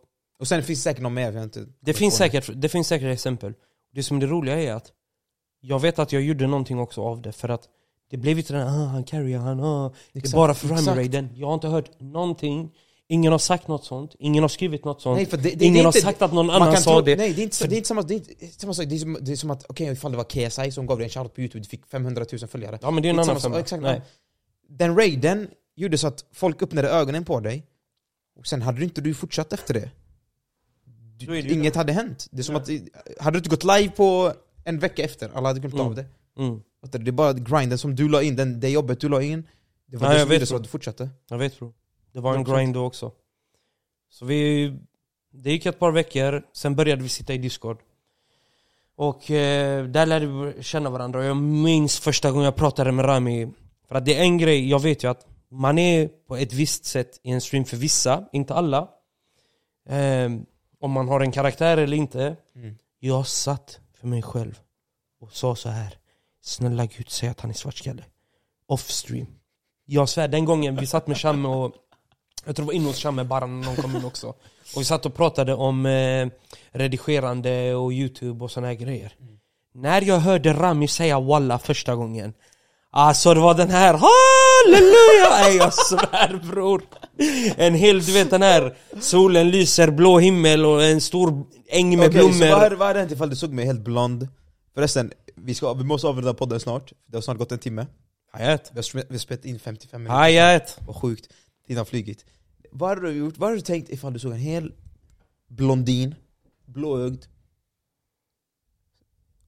[0.41, 2.89] Och sen finns det säkert någon mer, vi har inte det finns, säkert, det finns
[2.89, 3.55] säkert exempel.
[3.95, 4.93] Det som är det roliga är att
[5.61, 7.69] jag vet att jag gjorde någonting också av det för att
[8.11, 9.93] det blev inte den ah, han carryar, han ah.
[10.13, 10.89] Det är bara för exakt.
[10.89, 11.29] Rami-raiden.
[11.35, 12.73] Jag har inte hört någonting.
[13.09, 14.15] Ingen har sagt något sånt.
[14.19, 15.17] Ingen har skrivit något sånt.
[15.17, 17.17] Nej, för det, det, Ingen det har inte, sagt att någon annan sa det.
[17.17, 18.87] Nej, det är inte, samma, det är inte samma sak.
[18.89, 21.05] Det är som, det är som att, okej ifall det var KSI som gav dig
[21.05, 22.79] en shoutout på youtube, du fick 500 000 följare.
[22.83, 23.59] Ja men det är en annan femma.
[23.59, 24.03] Exakt, Nej.
[24.69, 27.67] Den raiden gjorde så att folk öppnade ögonen på dig,
[28.39, 29.91] och sen hade du inte du fortsatt efter det.
[31.19, 32.27] Ju Inget hade hänt.
[32.31, 32.69] Det är som att,
[33.21, 34.33] hade du inte gått live på
[34.65, 35.87] en vecka efter, alla hade glömt Mm.
[35.87, 36.05] av det.
[36.39, 36.61] Mm.
[36.93, 36.99] Du?
[36.99, 39.47] Det är bara grinden som du la in, den, det jobbet du la in,
[39.87, 41.11] det var Ja, det som gjorde så att du fortsatte.
[41.29, 41.75] Jag vet bro.
[42.17, 42.57] Det var en 100%.
[42.57, 43.13] grind då också.
[44.11, 44.73] Så vi...
[45.31, 47.79] Det gick ett par veckor, sen började vi sitta i discord.
[48.97, 51.19] Och eh, där lärde vi känna varandra.
[51.19, 53.49] Och jag minns första gången jag pratade med Rami.
[53.89, 56.85] För att det är en grej, jag vet ju att man är på ett visst
[56.85, 58.89] sätt i en stream för vissa, inte alla.
[59.89, 60.31] Eh,
[60.81, 62.37] om man har en karaktär eller inte.
[62.55, 62.79] Mm.
[62.99, 64.61] Jag satt för mig själv
[65.21, 65.99] och sa så här.
[66.43, 68.05] Snälla gud, säg att han är svartskalle.
[68.67, 69.27] Off stream.
[69.85, 71.75] Jag svär, den gången vi satt med Shamme och
[72.47, 74.29] jag tror det var inne hos Shamme bara när någon kom in också.
[74.75, 76.29] Och vi satt och pratade om eh,
[76.71, 79.13] redigerande och youtube och såna här grejer.
[79.75, 82.35] När jag hörde Rami säga walla första gången
[82.99, 85.31] Alltså det var den här halleluja!
[85.31, 86.83] Nej jag svär bror!
[87.57, 92.07] En hel, du vet den här Solen lyser, blå himmel och en stor äng med
[92.07, 94.29] så blommor vad hade, vad hade hänt ifall du såg mig helt blond?
[94.75, 97.87] Förresten, vi, ska, vi måste avrunda podden snart, det har snart gått en timme.
[98.33, 100.19] Hayat, Vi har, vi har spelat in 55 minuter.
[100.19, 101.29] hayat Vad sjukt.
[101.67, 102.25] Tiden har flugit.
[102.79, 103.39] Vad hade du gjort?
[103.39, 104.73] Vad hade du tänkt ifall du såg en hel
[105.49, 106.15] blondin,
[106.67, 107.25] blåögd,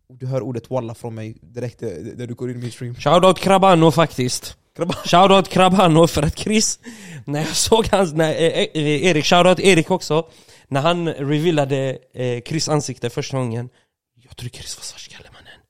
[0.08, 2.94] du hör ordet walla från mig direkt eh, när du går in i min stream.
[2.94, 4.56] Shoutout Krabano faktiskt.
[5.04, 6.78] Shoutout Krabano för att Chris,
[7.24, 10.28] när jag såg hans, när, eh, eh, Erik, shoutout Erik också
[10.68, 13.68] När han revealade eh, Chris ansikte första gången
[14.14, 15.60] Jag trodde Chris var svartskalle mannen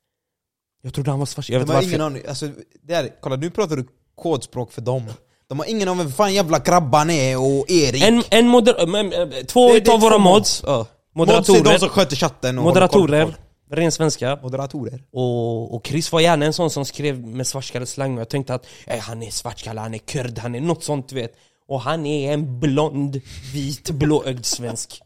[0.82, 2.50] Jag trodde han var svartskalle, jag vet varför ingen aning, alltså,
[2.82, 5.04] det är, kolla nu pratar du kodspråk för dem.
[5.48, 8.02] De har ingen om vem fan jävla Krabban är och Erik.
[8.02, 8.74] En, en moder,
[9.20, 10.86] eh, två utav våra mods, Ja.
[11.14, 13.34] Mods är de moderatorer, som sköter chatten och moderatorer,
[13.70, 14.38] ren svenska.
[14.42, 15.02] Moderatorer.
[15.12, 18.66] och, och Chris var gärna en sån som skrev med svartskalleslang och jag tänkte att
[18.86, 21.32] eh, han är svartskalle, han är kurd, han är något sånt du vet.
[21.68, 23.20] Och han är en blond,
[23.52, 25.02] vit, blåögd svensk.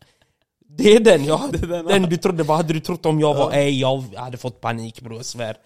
[0.79, 1.49] Det är den ja,
[1.89, 3.53] den du trodde, vad hade du trott om jag var?
[3.53, 5.57] Ej, jag hade fått panik bror, jag svär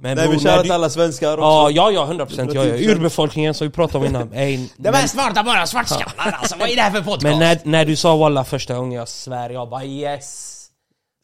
[0.00, 1.42] Men Nej bror, vi när kör du- alla svenskar också.
[1.42, 2.74] Ja, ja, ja, 100% procent, ja, ja.
[2.92, 6.68] Urbefolkningen som vi pratade om innan Ej, De men- är smarta bara svartskallar alltså, vad
[6.68, 7.22] är det här för podcast?
[7.22, 10.52] men när, när du sa walla första gången, jag svär, jag bara yes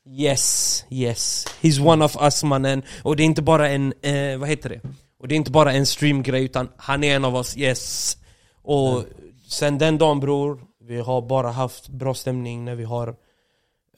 [0.09, 4.49] Yes, yes He's one of us mannen Och det är inte bara en, eh, vad
[4.49, 4.81] heter det?
[5.21, 8.17] Och det är inte bara en streamgrej utan han är en av oss, yes
[8.63, 9.05] Och
[9.49, 13.15] sen den dagen bror Vi har bara haft bra stämning när vi har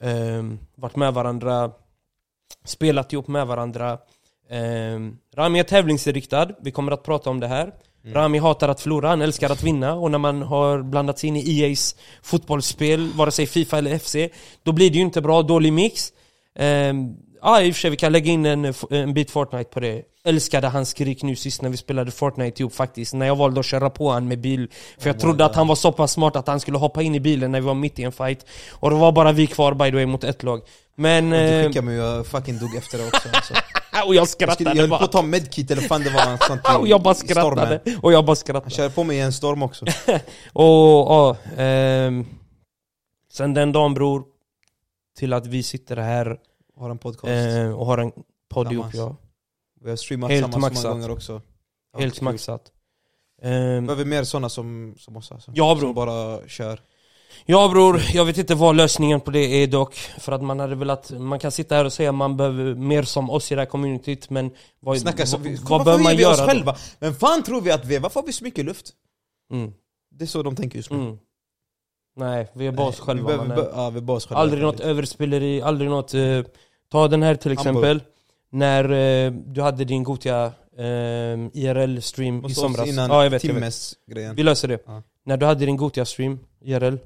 [0.01, 1.71] ehm, varit med varandra
[2.65, 3.97] Spelat ihop med varandra
[5.35, 7.73] Rami är tävlingsinriktad, vi kommer att prata om det här.
[8.13, 9.93] Rami hatar att förlora, han älskar att vinna.
[9.93, 14.15] Och när man har blandats in i EA's fotbollsspel, vare sig Fifa eller FC
[14.63, 16.13] Då blir det ju inte bra, dålig mix.
[16.59, 17.15] Ehm,
[17.45, 20.01] Ja i och för sig, vi kan lägga in en, en bit Fortnite på det.
[20.23, 23.13] Älskade hans skrik nu sist när vi spelade Fortnite ihop faktiskt.
[23.13, 24.71] När jag valde att köra på han med bil.
[24.97, 27.19] För jag trodde att han var så pass smart att han skulle hoppa in i
[27.19, 28.45] bilen när vi var mitt i en fight.
[28.71, 30.61] Och det var bara vi kvar by the way mot ett lag.
[30.95, 31.29] Men...
[31.29, 33.53] Du eh, skickade mig och jag fucking dog efter det också alltså.
[34.07, 36.09] och jag Jag, skrattade skulle, jag höll på bara att ta medkit eller fan det
[36.09, 39.17] var något sånt Och jag bara skrattade, och jag bara Han skrattade kör på mig
[39.17, 39.85] i en storm också.
[40.53, 40.65] Och
[41.11, 42.25] ja, ehm,
[43.31, 44.23] sen den dagen bror
[45.17, 46.37] Till att vi sitter här
[46.79, 47.25] Har en podcast.
[47.57, 48.11] eh, och har en
[48.49, 49.15] podd ihop ja
[49.81, 50.83] Vi har streamat helt tillsammans maxat.
[50.83, 51.41] många gånger också.
[51.93, 52.71] Ja, Helt maxat
[53.41, 55.51] Ehm, behöver mer sådana som, som oss alltså.
[55.55, 55.87] Ja, bror.
[55.87, 56.79] Som bara kör.
[57.45, 60.75] Ja bror, jag vet inte vad lösningen på det är dock För att man hade
[60.75, 63.61] velat, man kan sitta här och säga att man behöver mer som oss i det
[63.61, 66.51] här communityt Men vad, Snacka så, vad, vi, vad behöver man vi oss göra då?
[66.51, 66.75] själva?
[66.99, 67.99] Men fan tror vi att vi är?
[67.99, 68.89] Varför har vi så mycket luft?
[69.51, 69.73] Mm,
[70.11, 70.97] Det är så de tänker just nu.
[70.97, 71.17] mm.
[72.17, 73.63] Nej, vi är bara oss Vi själva behöver- mannen.
[73.65, 74.41] be- Ja, vi är bara oss själva.
[74.41, 76.13] Aldrig något överspeleri, aldrig något...
[76.13, 76.41] eh,
[76.91, 77.75] ta den här till Hamburg.
[77.75, 78.01] exempel.
[78.51, 78.83] När
[79.25, 80.45] eh, du hade din Gotia
[80.77, 80.83] eh,
[81.53, 82.87] IRL-stream i somras.
[82.87, 83.97] innan Ja, jag vet, jag vet.
[84.35, 84.79] Vi löser det.
[84.85, 85.03] Ja.
[85.25, 86.83] När du hade din Gotia-stream, IRL.
[86.83, 86.99] Mm.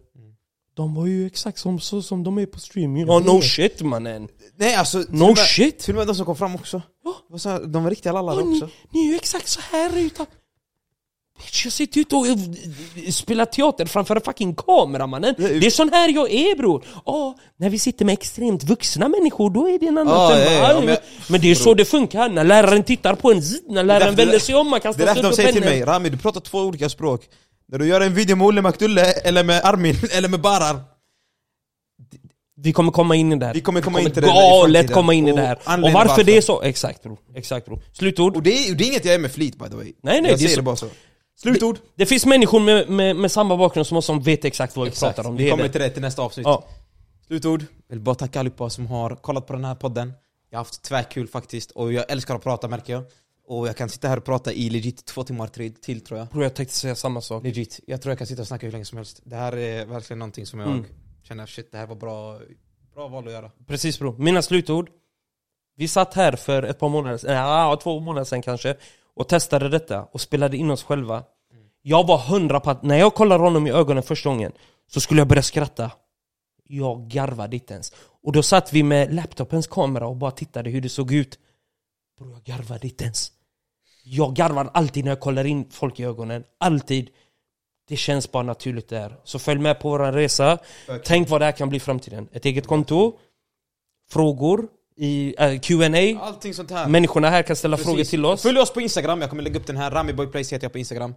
[0.76, 2.98] De var ju exakt som, så som de är på stream.
[2.98, 4.28] Ja, no shit mannen.
[4.58, 5.80] Nej alltså, No med, shit.
[5.80, 6.82] till och med de som kom fram också.
[7.38, 8.70] Sa- De var riktiga lallare Ja, ni, också.
[8.94, 10.26] ni är ju exakt så här utan...
[11.38, 12.38] Bitch, jag sitter ute och eh,
[13.12, 15.36] spelar teater framför en fucking kamera mannen.
[15.38, 16.86] Det är sån här jag är bror.
[17.06, 20.42] Ja, när vi sitter med extremt vuxna människor då är det en annan femma.
[20.52, 20.98] ja, ja, men-
[21.30, 22.30] men det är så det funkar.
[22.30, 25.28] När läraren tittar på en, när läraren vänder sig om, man Det är därför de
[25.30, 27.30] upp säger till mig, Rami du pratar två olika språk.
[27.72, 30.80] När du gör en video med Olle McDulle, eller med Armin, eller med Barar.
[32.62, 33.54] Vi kommer komma in i det här.
[33.54, 34.94] Vi kommer komma in till det i galet framtiden.
[34.96, 35.56] komma in i Och det här.
[35.56, 36.24] Och anledningen varför, varför.
[36.24, 36.62] det är så...
[36.62, 37.18] Exakt bro.
[37.36, 37.80] Exakt bro.
[37.94, 38.36] Slutord.
[38.36, 39.94] Och det är, det är inget jag är med flit by the way.
[40.04, 40.88] Nej, nej, jag det så- det bara så.
[41.42, 41.78] Slutord.
[41.96, 44.90] Det finns människor med, med, med samma bakgrund som oss som vet exakt vad vi
[44.92, 45.16] Exakt.
[45.16, 45.38] pratar om.
[45.38, 45.70] Det Vi kommer det.
[45.70, 46.46] till det till nästa avsnitt.
[46.48, 46.64] Ja.
[47.28, 47.62] Slutord.
[47.88, 50.14] Jag vill bara tacka allihopa som har kollat på den här podden.
[50.50, 53.04] Jag har haft tvärkul faktiskt, och jag älskar att prata märker jag.
[53.50, 55.48] Och jag kan sitta här och prata i legit två timmar
[55.82, 56.28] till, tror jag.
[56.28, 57.44] Bro, jag tänkte säga samma sak.
[57.44, 57.80] Legit.
[57.88, 59.22] Jag tror jag kan sitta och snacka hur länge som helst.
[59.24, 60.86] Det här är verkligen någonting som jag Mm.
[61.24, 62.40] känner, shit det här var bra,
[62.94, 63.52] bra val att göra.
[63.68, 64.16] Precis bro.
[64.18, 64.90] Mina slutord.
[65.76, 68.76] Vi satt här för ett par månader ja, två månader sedan kanske,
[69.16, 71.24] och testade detta och spelade in oss själva.
[71.82, 74.52] Jag var hundra på att när jag kollade honom i ögonen första gången
[74.88, 75.92] så skulle jag börja skratta.
[76.64, 77.94] Jag garvade inte ens.
[78.24, 81.40] Och då satt vi med laptopens kamera och bara tittade hur det såg ut.
[82.20, 83.32] Bro, jag garvade inte ens.
[84.12, 86.44] Jag garvar alltid när jag kollar in folk i ögonen.
[86.60, 87.10] Alltid.
[87.88, 89.16] Det känns bara naturligt där.
[89.24, 90.58] Så följ med på vår resa.
[91.06, 92.28] Tänk vad det här kan bli i framtiden.
[92.32, 93.14] Ett eget konto,
[94.12, 96.88] frågor, i äh, Q&A Allting sånt här.
[96.88, 97.90] Människorna här kan ställa Precis.
[97.92, 98.42] frågor till oss.
[98.42, 99.92] Följ oss på Instagram, jag kommer lägga upp den här.
[99.92, 101.16] Ramiboyplace heter jag på Instagram.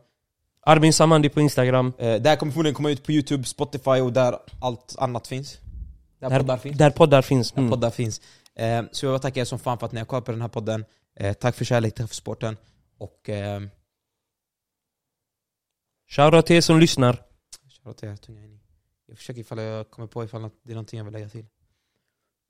[0.67, 1.93] Armin Samandi på Instagram.
[1.99, 5.59] Eh, det här kommer förmodligen komma ut på Youtube, Spotify och där allt annat finns.
[6.21, 6.79] Där, Där, poddar finns.
[6.79, 7.53] där poddar finns.
[7.53, 7.71] Där Mm.
[7.71, 8.21] poddar finns.
[8.57, 10.41] Eh, så jag vill tacka er som fan för att ni har kollat på den
[10.41, 10.85] här podden.
[11.17, 12.57] Eh, tack för kärlek, tack för sporten.
[13.03, 13.29] Och...
[13.29, 13.63] Eh,
[16.09, 17.17] Shoutout till er som lyssnar.
[17.69, 18.61] Shoutout till er, tunga in i.
[19.07, 21.47] Jag försöker ifall jag kommer på ifall att det är någonting jag vill lägga till.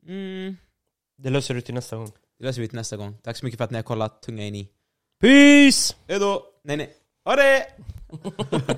[0.06, 0.56] Mm.
[1.16, 2.12] Det löser du till nästa gång.
[2.38, 3.18] Det löser vi till nästa gång.
[3.22, 4.68] Tack så mycket för att ni har kollat, tunga in i.
[5.20, 5.94] Peace!
[6.08, 6.44] Hejdå!
[6.64, 6.96] Nej nej.
[7.24, 7.66] Ha det!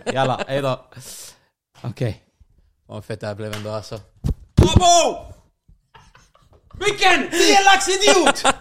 [0.12, 0.86] Jalla, hejdå.
[1.82, 2.22] Okej.
[2.86, 4.00] Vad fett det här blev ändå alltså.
[4.54, 5.34] Bobo!
[6.78, 7.30] Vilken!
[7.30, 8.42] 10 lax idiot!